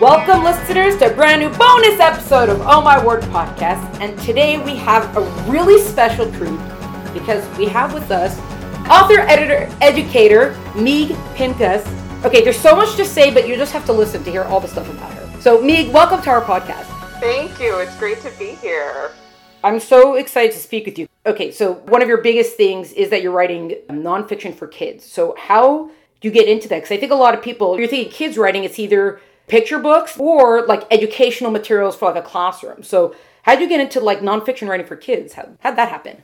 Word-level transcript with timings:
Welcome, 0.00 0.44
listeners, 0.44 0.98
to 0.98 1.10
a 1.10 1.14
brand 1.14 1.40
new 1.40 1.48
bonus 1.56 1.98
episode 2.00 2.50
of 2.50 2.60
Oh 2.66 2.82
My 2.82 3.02
Word 3.02 3.22
podcast. 3.22 3.98
And 3.98 4.18
today 4.18 4.62
we 4.62 4.76
have 4.76 5.16
a 5.16 5.22
really 5.50 5.80
special 5.80 6.30
treat 6.32 6.60
because 7.14 7.42
we 7.56 7.64
have 7.68 7.94
with 7.94 8.10
us 8.10 8.38
author, 8.90 9.20
editor, 9.20 9.74
educator, 9.80 10.54
Meeg 10.76 11.16
Pincus. 11.34 11.82
Okay, 12.26 12.44
there's 12.44 12.60
so 12.60 12.76
much 12.76 12.94
to 12.96 13.06
say, 13.06 13.32
but 13.32 13.48
you 13.48 13.56
just 13.56 13.72
have 13.72 13.86
to 13.86 13.92
listen 13.94 14.22
to 14.24 14.30
hear 14.30 14.44
all 14.44 14.60
the 14.60 14.68
stuff 14.68 14.86
about 14.90 15.14
her. 15.14 15.40
So, 15.40 15.62
Meeg, 15.62 15.90
welcome 15.90 16.20
to 16.24 16.28
our 16.28 16.42
podcast. 16.42 16.84
Thank 17.18 17.58
you. 17.58 17.78
It's 17.78 17.96
great 17.96 18.20
to 18.20 18.30
be 18.38 18.50
here. 18.56 19.12
I'm 19.64 19.80
so 19.80 20.16
excited 20.16 20.52
to 20.52 20.58
speak 20.58 20.84
with 20.84 20.98
you. 20.98 21.08
Okay, 21.24 21.50
so 21.50 21.72
one 21.86 22.02
of 22.02 22.08
your 22.08 22.20
biggest 22.20 22.58
things 22.58 22.92
is 22.92 23.08
that 23.08 23.22
you're 23.22 23.32
writing 23.32 23.76
nonfiction 23.88 24.54
for 24.54 24.66
kids. 24.66 25.06
So, 25.06 25.34
how 25.38 25.90
do 26.20 26.28
you 26.28 26.30
get 26.30 26.48
into 26.48 26.68
that? 26.68 26.76
Because 26.82 26.92
I 26.92 26.98
think 26.98 27.12
a 27.12 27.16
lot 27.16 27.32
of 27.32 27.40
people, 27.40 27.78
you're 27.78 27.88
thinking 27.88 28.12
kids 28.12 28.36
writing, 28.36 28.64
it's 28.64 28.78
either 28.78 29.22
picture 29.46 29.78
books 29.78 30.18
or 30.18 30.66
like 30.66 30.84
educational 30.90 31.50
materials 31.50 31.96
for 31.96 32.12
like 32.12 32.22
a 32.22 32.26
classroom. 32.26 32.82
So 32.82 33.14
how 33.42 33.54
did 33.54 33.62
you 33.62 33.68
get 33.68 33.80
into 33.80 34.00
like 34.00 34.20
nonfiction 34.20 34.68
writing 34.68 34.86
for 34.86 34.96
kids? 34.96 35.34
How 35.34 35.48
how'd 35.60 35.76
that 35.76 35.88
happen? 35.88 36.22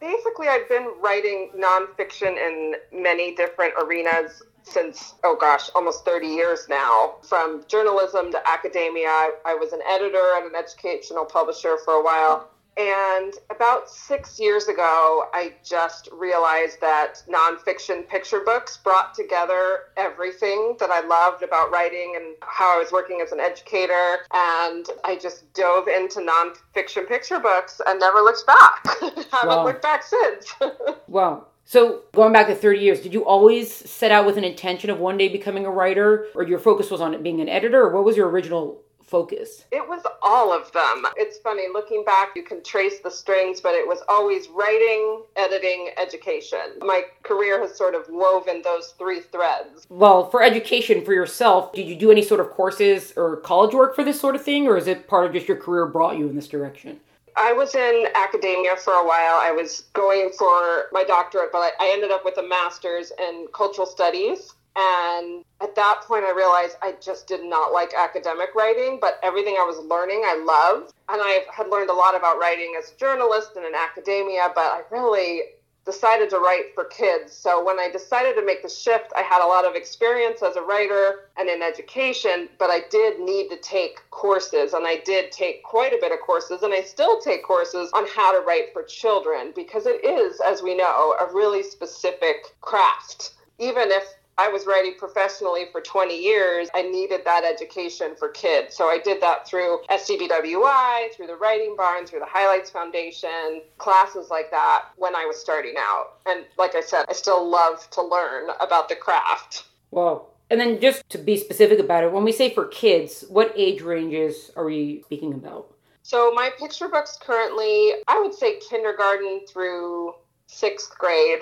Basically, 0.00 0.48
I've 0.48 0.68
been 0.68 0.92
writing 1.00 1.50
nonfiction 1.56 2.36
in 2.36 2.74
many 2.92 3.34
different 3.34 3.74
arenas 3.80 4.42
since, 4.62 5.14
oh 5.24 5.36
gosh, 5.40 5.70
almost 5.74 6.04
30 6.04 6.26
years 6.26 6.66
now. 6.68 7.14
From 7.22 7.64
journalism 7.68 8.30
to 8.32 8.48
academia, 8.48 9.08
I, 9.08 9.32
I 9.46 9.54
was 9.54 9.72
an 9.72 9.80
editor 9.88 10.34
and 10.36 10.46
an 10.46 10.56
educational 10.56 11.24
publisher 11.24 11.76
for 11.84 11.94
a 11.94 12.02
while. 12.02 12.50
And 12.78 13.32
about 13.50 13.88
six 13.88 14.38
years 14.38 14.68
ago, 14.68 15.28
I 15.32 15.54
just 15.64 16.10
realized 16.12 16.78
that 16.82 17.22
nonfiction 17.26 18.06
picture 18.06 18.40
books 18.40 18.76
brought 18.76 19.14
together 19.14 19.78
everything 19.96 20.76
that 20.78 20.90
I 20.90 21.00
loved 21.06 21.42
about 21.42 21.70
writing 21.70 22.14
and 22.16 22.34
how 22.42 22.76
I 22.76 22.78
was 22.78 22.92
working 22.92 23.20
as 23.22 23.32
an 23.32 23.40
educator. 23.40 24.18
And 24.32 24.86
I 25.04 25.16
just 25.20 25.52
dove 25.54 25.88
into 25.88 26.20
nonfiction 26.20 27.08
picture 27.08 27.40
books 27.40 27.80
and 27.86 27.98
never 27.98 28.20
looked 28.20 28.46
back. 28.46 28.84
Haven't 29.00 29.48
wow. 29.48 29.64
looked 29.64 29.82
back 29.82 30.02
since. 30.02 30.52
wow. 31.08 31.46
So, 31.68 32.02
going 32.14 32.32
back 32.32 32.46
to 32.46 32.54
30 32.54 32.78
years, 32.78 33.00
did 33.00 33.12
you 33.12 33.24
always 33.24 33.74
set 33.74 34.12
out 34.12 34.24
with 34.24 34.36
an 34.36 34.44
intention 34.44 34.88
of 34.88 35.00
one 35.00 35.18
day 35.18 35.28
becoming 35.28 35.66
a 35.66 35.70
writer, 35.70 36.26
or 36.36 36.44
your 36.44 36.60
focus 36.60 36.92
was 36.92 37.00
on 37.00 37.20
being 37.24 37.40
an 37.40 37.48
editor, 37.48 37.82
or 37.82 37.92
what 37.92 38.04
was 38.04 38.16
your 38.16 38.28
original 38.28 38.82
focus? 39.06 39.64
It 39.72 39.86
was 39.88 40.02
all 40.22 40.52
of 40.52 40.70
them. 40.72 41.04
It's 41.16 41.38
funny, 41.38 41.64
looking 41.72 42.04
back, 42.04 42.30
you 42.34 42.42
can 42.42 42.62
trace 42.62 43.00
the 43.00 43.10
strings, 43.10 43.60
but 43.60 43.74
it 43.74 43.86
was 43.86 44.00
always 44.08 44.48
writing, 44.48 45.22
editing, 45.36 45.90
education. 46.00 46.78
My 46.80 47.02
career 47.22 47.60
has 47.60 47.76
sort 47.76 47.94
of 47.94 48.06
woven 48.08 48.62
those 48.62 48.94
three 48.98 49.20
threads. 49.20 49.86
Well, 49.88 50.28
for 50.30 50.42
education 50.42 51.04
for 51.04 51.12
yourself, 51.12 51.72
did 51.72 51.86
you 51.86 51.96
do 51.96 52.10
any 52.10 52.22
sort 52.22 52.40
of 52.40 52.50
courses 52.50 53.12
or 53.16 53.36
college 53.38 53.74
work 53.74 53.94
for 53.94 54.04
this 54.04 54.20
sort 54.20 54.34
of 54.34 54.42
thing, 54.42 54.66
or 54.66 54.76
is 54.76 54.86
it 54.86 55.08
part 55.08 55.26
of 55.26 55.32
just 55.32 55.48
your 55.48 55.56
career 55.56 55.86
brought 55.86 56.18
you 56.18 56.28
in 56.28 56.36
this 56.36 56.48
direction? 56.48 57.00
I 57.38 57.52
was 57.52 57.74
in 57.74 58.06
academia 58.14 58.76
for 58.76 58.94
a 58.94 59.06
while. 59.06 59.38
I 59.38 59.52
was 59.52 59.84
going 59.92 60.30
for 60.38 60.86
my 60.90 61.04
doctorate, 61.04 61.52
but 61.52 61.72
I 61.78 61.90
ended 61.92 62.10
up 62.10 62.24
with 62.24 62.38
a 62.38 62.42
master's 62.42 63.12
in 63.18 63.46
cultural 63.52 63.86
studies. 63.86 64.54
And 64.78 65.44
that 65.76 66.02
point, 66.02 66.24
I 66.24 66.32
realized 66.32 66.76
I 66.82 66.94
just 67.00 67.26
did 67.26 67.44
not 67.44 67.72
like 67.72 67.94
academic 67.94 68.54
writing, 68.54 68.98
but 69.00 69.20
everything 69.22 69.56
I 69.58 69.64
was 69.64 69.78
learning, 69.86 70.22
I 70.24 70.36
loved. 70.36 70.92
And 71.08 71.20
I 71.22 71.44
had 71.54 71.68
learned 71.68 71.90
a 71.90 71.94
lot 71.94 72.16
about 72.16 72.38
writing 72.38 72.74
as 72.78 72.90
a 72.90 72.96
journalist 72.96 73.52
and 73.56 73.64
in 73.64 73.74
academia, 73.74 74.50
but 74.54 74.64
I 74.64 74.82
really 74.90 75.42
decided 75.86 76.28
to 76.28 76.38
write 76.38 76.74
for 76.74 76.84
kids. 76.84 77.32
So 77.32 77.64
when 77.64 77.78
I 77.78 77.88
decided 77.88 78.34
to 78.34 78.44
make 78.44 78.62
the 78.62 78.68
shift, 78.68 79.12
I 79.16 79.22
had 79.22 79.42
a 79.42 79.46
lot 79.46 79.64
of 79.64 79.76
experience 79.76 80.42
as 80.42 80.56
a 80.56 80.62
writer 80.62 81.30
and 81.38 81.48
in 81.48 81.62
education, 81.62 82.48
but 82.58 82.70
I 82.70 82.80
did 82.90 83.20
need 83.20 83.48
to 83.50 83.56
take 83.58 83.98
courses 84.10 84.72
and 84.72 84.84
I 84.84 85.00
did 85.04 85.30
take 85.30 85.62
quite 85.62 85.92
a 85.92 85.98
bit 86.00 86.10
of 86.10 86.18
courses 86.20 86.62
and 86.62 86.74
I 86.74 86.82
still 86.82 87.20
take 87.20 87.44
courses 87.44 87.88
on 87.94 88.04
how 88.08 88.36
to 88.36 88.44
write 88.44 88.72
for 88.72 88.82
children 88.82 89.52
because 89.54 89.86
it 89.86 90.04
is, 90.04 90.40
as 90.40 90.60
we 90.60 90.76
know, 90.76 91.14
a 91.20 91.32
really 91.32 91.62
specific 91.62 92.56
craft. 92.60 93.34
Even 93.58 93.90
if 93.90 94.15
I 94.38 94.48
was 94.48 94.66
writing 94.66 94.94
professionally 94.98 95.64
for 95.72 95.80
20 95.80 96.14
years. 96.14 96.68
I 96.74 96.82
needed 96.82 97.22
that 97.24 97.44
education 97.44 98.14
for 98.18 98.28
kids. 98.28 98.76
So 98.76 98.86
I 98.86 98.98
did 99.02 99.22
that 99.22 99.48
through 99.48 99.80
SCBWI, 99.90 101.14
through 101.14 101.26
the 101.28 101.36
Writing 101.36 101.74
Barn, 101.76 102.06
through 102.06 102.20
the 102.20 102.26
Highlights 102.28 102.68
Foundation, 102.68 103.62
classes 103.78 104.28
like 104.30 104.50
that 104.50 104.86
when 104.96 105.16
I 105.16 105.24
was 105.24 105.38
starting 105.38 105.74
out. 105.78 106.18
And 106.26 106.44
like 106.58 106.74
I 106.74 106.82
said, 106.82 107.06
I 107.08 107.14
still 107.14 107.48
love 107.48 107.88
to 107.92 108.02
learn 108.02 108.50
about 108.60 108.90
the 108.90 108.96
craft. 108.96 109.64
Well, 109.90 110.34
and 110.50 110.60
then 110.60 110.80
just 110.80 111.08
to 111.10 111.18
be 111.18 111.38
specific 111.38 111.78
about 111.78 112.04
it, 112.04 112.12
when 112.12 112.24
we 112.24 112.32
say 112.32 112.52
for 112.52 112.66
kids, 112.66 113.24
what 113.28 113.52
age 113.56 113.80
ranges 113.80 114.50
are 114.54 114.64
we 114.64 115.02
speaking 115.06 115.32
about? 115.32 115.72
So 116.02 116.30
my 116.32 116.50
picture 116.58 116.88
books 116.88 117.18
currently, 117.20 117.94
I 118.06 118.20
would 118.20 118.34
say 118.34 118.60
kindergarten 118.68 119.40
through 119.48 120.14
sixth 120.46 120.96
grade. 120.96 121.40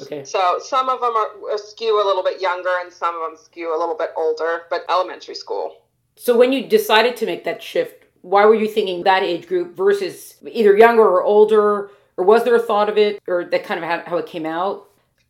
Okay. 0.00 0.24
So 0.24 0.58
some 0.62 0.88
of 0.88 1.00
them 1.00 1.16
are 1.16 1.52
uh, 1.52 1.56
skew 1.56 2.02
a 2.02 2.04
little 2.06 2.22
bit 2.22 2.40
younger, 2.40 2.72
and 2.80 2.92
some 2.92 3.14
of 3.14 3.30
them 3.30 3.42
skew 3.42 3.76
a 3.76 3.78
little 3.78 3.96
bit 3.96 4.10
older, 4.16 4.62
but 4.70 4.84
elementary 4.88 5.34
school. 5.34 5.82
So 6.16 6.36
when 6.36 6.52
you 6.52 6.66
decided 6.66 7.16
to 7.16 7.26
make 7.26 7.44
that 7.44 7.62
shift, 7.62 8.04
why 8.22 8.44
were 8.44 8.54
you 8.54 8.68
thinking 8.68 9.04
that 9.04 9.22
age 9.22 9.46
group 9.46 9.76
versus 9.76 10.36
either 10.50 10.76
younger 10.76 11.02
or 11.02 11.22
older, 11.22 11.90
or 12.16 12.24
was 12.24 12.44
there 12.44 12.56
a 12.56 12.60
thought 12.60 12.88
of 12.88 12.98
it, 12.98 13.22
or 13.26 13.44
that 13.44 13.64
kind 13.64 13.82
of 13.82 14.06
how 14.06 14.16
it 14.16 14.26
came 14.26 14.44
out? 14.44 14.88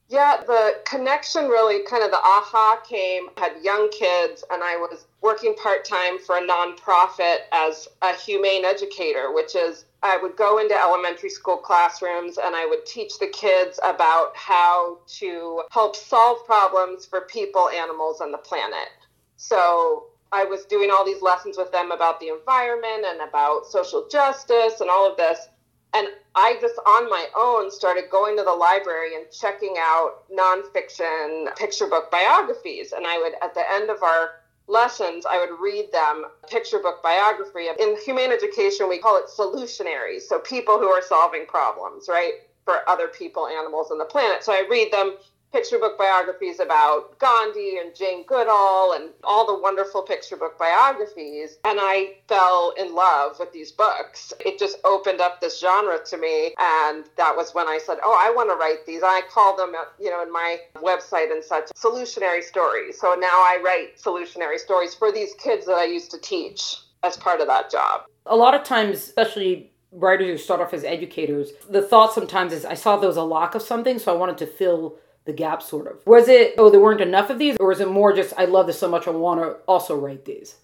Yeah, 0.09 0.39
the 0.47 0.81
connection 0.87 1.49
really 1.49 1.85
kind 1.85 2.03
of 2.03 2.11
the 2.11 2.17
aha 2.17 2.81
came. 2.89 3.29
I 3.37 3.41
had 3.41 3.63
young 3.63 3.91
kids, 3.91 4.43
and 4.51 4.63
I 4.63 4.77
was 4.77 5.05
working 5.21 5.55
part 5.55 5.85
time 5.85 6.19
for 6.19 6.39
a 6.39 6.41
nonprofit 6.41 7.41
as 7.53 7.89
a 8.01 8.15
humane 8.15 8.65
educator, 8.65 9.35
which 9.35 9.55
is 9.55 9.85
I 10.03 10.17
would 10.17 10.37
go 10.37 10.59
into 10.59 10.75
elementary 10.75 11.31
school 11.31 11.57
classrooms 11.57 12.39
and 12.39 12.55
I 12.55 12.67
would 12.67 12.87
teach 12.87 13.19
the 13.19 13.27
kids 13.27 13.81
about 13.85 14.37
how 14.37 14.99
to 15.19 15.63
help 15.71 15.97
solve 15.97 16.47
problems 16.47 17.05
for 17.05 17.23
people, 17.23 17.69
animals, 17.71 18.21
and 18.21 18.33
the 18.33 18.39
planet. 18.39 18.89
So 19.37 20.07
I 20.31 20.45
was 20.45 20.65
doing 20.67 20.91
all 20.91 21.05
these 21.05 21.23
lessons 21.23 21.57
with 21.57 21.73
them 21.73 21.91
about 21.91 22.21
the 22.21 22.29
environment 22.29 23.07
and 23.07 23.29
about 23.29 23.67
social 23.67 24.07
justice 24.09 24.81
and 24.81 24.89
all 24.89 25.11
of 25.11 25.17
this. 25.17 25.49
And 25.95 26.09
I 26.35 26.59
just 26.61 26.79
on 26.87 27.09
my 27.09 27.27
own 27.37 27.71
started 27.71 28.05
going 28.11 28.37
to 28.37 28.45
the 28.45 28.53
library 28.53 29.17
and 29.17 29.25
checking 29.33 29.77
out 29.79 30.25
nonfiction 30.31 31.57
picture 31.57 31.87
book 31.87 32.11
biographies. 32.11 32.93
And 32.93 33.07
I 33.07 33.19
would, 33.19 33.33
at 33.43 33.55
the 33.55 33.65
end 33.73 33.91
of 33.91 34.03
our 34.03 34.38
lessons, 34.69 35.27
I 35.27 35.39
would 35.39 35.59
read 35.61 35.91
them 35.93 36.27
picture 36.49 36.79
book 36.79 37.03
biography. 37.03 37.67
In 37.79 37.97
humane 38.05 38.31
education, 38.33 38.89
we 38.89 38.99
call 38.99 39.17
it 39.17 39.25
solutionaries. 39.27 40.23
So 40.23 40.39
people 40.39 40.79
who 40.79 40.89
are 40.89 41.03
solving 41.03 41.47
problems, 41.47 42.09
right? 42.09 42.35
For 42.65 42.89
other 42.89 43.09
people, 43.09 43.47
animals, 43.47 43.91
and 43.91 44.01
the 44.01 44.05
planet. 44.05 44.45
So 44.45 44.53
I 44.53 44.67
read 44.71 44.93
them 44.93 45.17
picture 45.53 45.79
book 45.79 45.97
biographies 45.99 46.61
about 46.61 47.19
Gandhi 47.19 47.79
and 47.79 47.95
Jane 47.95 48.25
Goodall 48.27 48.93
and 48.93 49.11
all 49.25 49.47
the 49.47 49.61
wonderful 49.61 50.03
picture 50.03 50.37
book 50.37 50.59
biographies. 50.59 51.59
And 51.65 51.79
I 51.81 52.17
fell 52.29 52.75
in 52.79 52.95
love 52.95 53.39
with 53.39 53.53
these 53.53 53.73
books. 53.73 54.33
It 54.45 54.59
just 54.59 54.79
opened 54.85 55.21
up 55.21 55.41
this 55.41 55.61
genre 55.61 55.99
to 56.07 56.17
me. 56.17 56.55
And 56.59 57.05
that 57.17 57.35
was 57.37 57.55
when 57.55 57.67
I 57.67 57.79
said, 57.79 57.99
Oh, 58.03 58.17
I 58.21 58.35
want 58.35 58.51
to 58.51 58.57
write 58.57 58.87
these. 58.87 59.03
I 59.03 59.23
call 59.31 59.57
them, 59.57 59.75
uh, 59.75 59.85
you 59.99 60.11
know, 60.11 60.23
in 60.23 60.33
my 60.33 60.59
website 60.77 61.33
and 61.33 61.43
such, 61.43 61.67
solutionary 61.77 62.43
stories. 62.43 63.01
So 63.01 63.15
now 63.19 63.27
I 63.27 63.61
write 63.65 63.99
solutionary 63.99 64.59
stories 64.59 64.95
for 64.95 65.13
these 65.13 65.35
kids 65.35 65.67
that 65.67 65.77
I 65.77 65.85
used 65.85 66.11
to 66.13 66.21
teach 66.21 66.77
as 67.03 67.17
part 67.17 67.41
of 67.41 67.47
that 67.47 67.71
job. 67.71 68.03
A 68.27 68.37
lot 68.37 68.55
of 68.55 68.65
times, 68.65 68.99
especially 68.99 69.73
writers 69.93 70.27
who 70.27 70.37
start 70.37 70.61
off 70.61 70.75
as 70.75 70.85
educators, 70.85 71.51
the 71.69 71.81
thought 71.81 72.13
sometimes 72.13 72.53
is 72.53 72.65
I 72.65 72.75
saw 72.75 72.97
there 72.97 73.09
was 73.09 73.17
a 73.17 73.23
lack 73.23 73.55
of 73.55 73.63
something, 73.63 73.99
so 73.99 74.13
I 74.13 74.17
wanted 74.17 74.39
to 74.39 74.47
fill 74.47 74.99
the 75.29 75.33
gap 75.35 75.63
sort 75.63 75.87
of. 75.87 76.05
Was 76.07 76.27
it 76.27 76.55
oh 76.59 76.71
there 76.71 76.81
weren't 76.81 77.03
enough 77.03 77.29
of 77.29 77.39
these 77.39 77.57
or 77.61 77.71
is 77.71 77.81
it 77.81 77.89
more 77.89 78.15
just 78.15 78.33
i 78.39 78.47
love 78.47 78.67
this 78.67 78.79
so 78.79 78.89
much 78.89 79.07
i 79.07 79.11
want 79.11 79.41
to 79.41 79.57
also 79.69 79.95
write 79.95 80.25
these? 80.25 80.57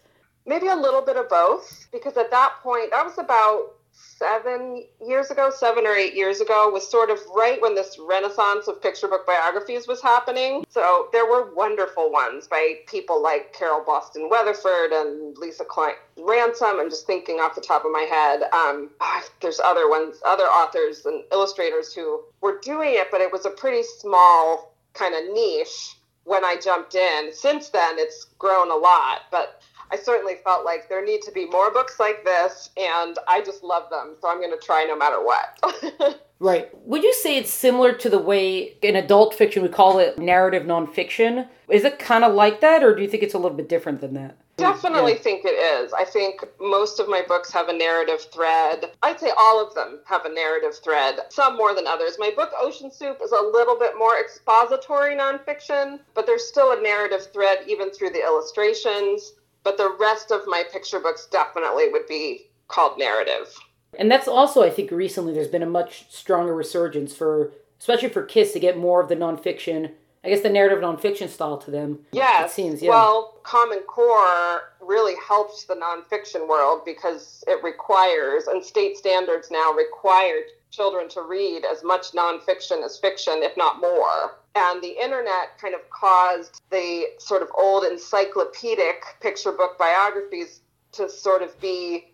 Maybe 0.46 0.66
a 0.66 0.74
little 0.74 1.02
bit 1.02 1.16
of 1.16 1.28
both 1.28 1.86
because 1.92 2.16
at 2.16 2.30
that 2.30 2.54
point 2.62 2.90
that 2.90 3.04
was 3.04 3.18
about 3.18 3.74
seven 3.94 4.84
years 5.06 5.30
ago, 5.30 5.50
seven 5.54 5.86
or 5.86 5.94
eight 5.94 6.14
years 6.14 6.40
ago, 6.40 6.70
was 6.72 6.88
sort 6.88 7.10
of 7.10 7.18
right 7.34 7.60
when 7.60 7.74
this 7.74 7.98
renaissance 7.98 8.68
of 8.68 8.82
picture 8.82 9.08
book 9.08 9.26
biographies 9.26 9.86
was 9.86 10.02
happening. 10.02 10.64
So 10.68 11.08
there 11.12 11.26
were 11.26 11.54
wonderful 11.54 12.10
ones 12.10 12.46
by 12.46 12.80
people 12.86 13.22
like 13.22 13.52
Carole 13.52 13.84
Boston 13.84 14.28
Weatherford 14.30 14.92
and 14.92 15.36
Lisa 15.38 15.64
Klein 15.64 15.94
Ransom. 16.18 16.80
I'm 16.80 16.90
just 16.90 17.06
thinking 17.06 17.36
off 17.36 17.54
the 17.54 17.60
top 17.60 17.84
of 17.84 17.92
my 17.92 18.02
head. 18.02 18.42
Um, 18.52 18.90
ah, 19.00 19.22
there's 19.40 19.60
other 19.60 19.88
ones, 19.88 20.16
other 20.24 20.44
authors 20.44 21.06
and 21.06 21.22
illustrators 21.32 21.92
who 21.92 22.22
were 22.40 22.58
doing 22.62 22.90
it, 22.92 23.08
but 23.10 23.20
it 23.20 23.32
was 23.32 23.46
a 23.46 23.50
pretty 23.50 23.82
small 23.82 24.74
kind 24.94 25.14
of 25.14 25.34
niche 25.34 25.96
when 26.24 26.44
I 26.44 26.56
jumped 26.56 26.94
in. 26.94 27.30
Since 27.32 27.68
then, 27.70 27.98
it's 27.98 28.24
grown 28.38 28.70
a 28.70 28.76
lot, 28.76 29.22
but 29.30 29.62
I 29.94 29.96
certainly 29.96 30.34
felt 30.42 30.64
like 30.64 30.88
there 30.88 31.04
need 31.04 31.22
to 31.22 31.30
be 31.30 31.46
more 31.46 31.70
books 31.70 32.00
like 32.00 32.24
this, 32.24 32.70
and 32.76 33.16
I 33.28 33.40
just 33.42 33.62
love 33.62 33.88
them, 33.90 34.16
so 34.20 34.28
I'm 34.28 34.38
going 34.38 34.50
to 34.50 34.58
try 34.58 34.82
no 34.82 34.96
matter 34.96 35.24
what. 35.24 36.20
right. 36.40 36.68
Would 36.84 37.04
you 37.04 37.14
say 37.14 37.36
it's 37.36 37.52
similar 37.52 37.92
to 37.92 38.10
the 38.10 38.18
way 38.18 38.76
in 38.82 38.96
adult 38.96 39.34
fiction 39.34 39.62
we 39.62 39.68
call 39.68 40.00
it 40.00 40.18
narrative 40.18 40.64
nonfiction? 40.64 41.46
Is 41.68 41.84
it 41.84 42.00
kind 42.00 42.24
of 42.24 42.34
like 42.34 42.60
that, 42.60 42.82
or 42.82 42.92
do 42.96 43.02
you 43.02 43.08
think 43.08 43.22
it's 43.22 43.34
a 43.34 43.38
little 43.38 43.56
bit 43.56 43.68
different 43.68 44.00
than 44.00 44.14
that? 44.14 44.36
Definitely 44.56 45.12
Yeah. 45.12 45.18
think 45.18 45.44
it 45.44 45.54
is. 45.54 45.92
I 45.92 46.04
think 46.04 46.42
most 46.60 46.98
of 46.98 47.08
my 47.08 47.22
books 47.22 47.52
have 47.52 47.68
a 47.68 47.72
narrative 47.72 48.22
thread. 48.32 48.90
I'd 49.04 49.20
say 49.20 49.30
all 49.38 49.64
of 49.64 49.74
them 49.76 50.00
have 50.06 50.24
a 50.24 50.28
narrative 50.28 50.76
thread, 50.82 51.20
some 51.28 51.56
more 51.56 51.72
than 51.72 51.86
others. 51.86 52.18
My 52.18 52.32
book, 52.34 52.50
Ocean 52.58 52.90
Soup, 52.90 53.16
is 53.22 53.30
a 53.30 53.40
little 53.40 53.78
bit 53.78 53.96
more 53.96 54.18
expository 54.18 55.14
nonfiction, 55.16 56.00
but 56.14 56.26
there's 56.26 56.46
still 56.48 56.72
a 56.72 56.82
narrative 56.82 57.32
thread 57.32 57.58
even 57.68 57.92
through 57.92 58.10
the 58.10 58.22
illustrations. 58.24 59.34
But 59.64 59.78
the 59.78 59.96
rest 59.98 60.30
of 60.30 60.42
my 60.46 60.62
picture 60.70 61.00
books 61.00 61.26
definitely 61.26 61.88
would 61.88 62.06
be 62.06 62.46
called 62.68 62.98
narrative. 62.98 63.54
And 63.98 64.10
that's 64.10 64.28
also, 64.28 64.62
I 64.62 64.70
think, 64.70 64.90
recently 64.90 65.32
there's 65.32 65.48
been 65.48 65.62
a 65.62 65.66
much 65.66 66.06
stronger 66.10 66.54
resurgence 66.54 67.14
for, 67.14 67.52
especially 67.80 68.10
for 68.10 68.22
kids, 68.22 68.52
to 68.52 68.60
get 68.60 68.76
more 68.76 69.00
of 69.00 69.08
the 69.08 69.16
nonfiction, 69.16 69.92
I 70.22 70.28
guess 70.28 70.42
the 70.42 70.50
narrative 70.50 70.80
nonfiction 70.80 71.28
style 71.28 71.58
to 71.58 71.70
them. 71.70 72.00
Yes. 72.12 72.50
It 72.50 72.54
seems, 72.54 72.82
yeah. 72.82 72.90
Well, 72.90 73.38
Common 73.42 73.80
Core 73.80 74.72
really 74.80 75.14
helps 75.26 75.64
the 75.64 75.74
nonfiction 75.74 76.48
world 76.48 76.82
because 76.84 77.44
it 77.46 77.62
requires, 77.62 78.46
and 78.46 78.64
state 78.64 78.96
standards 78.96 79.50
now 79.50 79.72
require 79.72 80.40
children 80.74 81.08
to 81.10 81.22
read 81.22 81.64
as 81.64 81.82
much 81.84 82.12
nonfiction 82.12 82.84
as 82.84 82.98
fiction, 82.98 83.34
if 83.42 83.56
not 83.56 83.80
more. 83.80 84.36
And 84.54 84.82
the 84.82 85.00
internet 85.02 85.58
kind 85.60 85.74
of 85.74 85.88
caused 85.90 86.60
the 86.70 87.06
sort 87.18 87.42
of 87.42 87.48
old 87.56 87.84
encyclopedic 87.84 89.02
picture 89.20 89.52
book 89.52 89.78
biographies 89.78 90.60
to 90.92 91.08
sort 91.08 91.42
of 91.42 91.58
be 91.60 92.06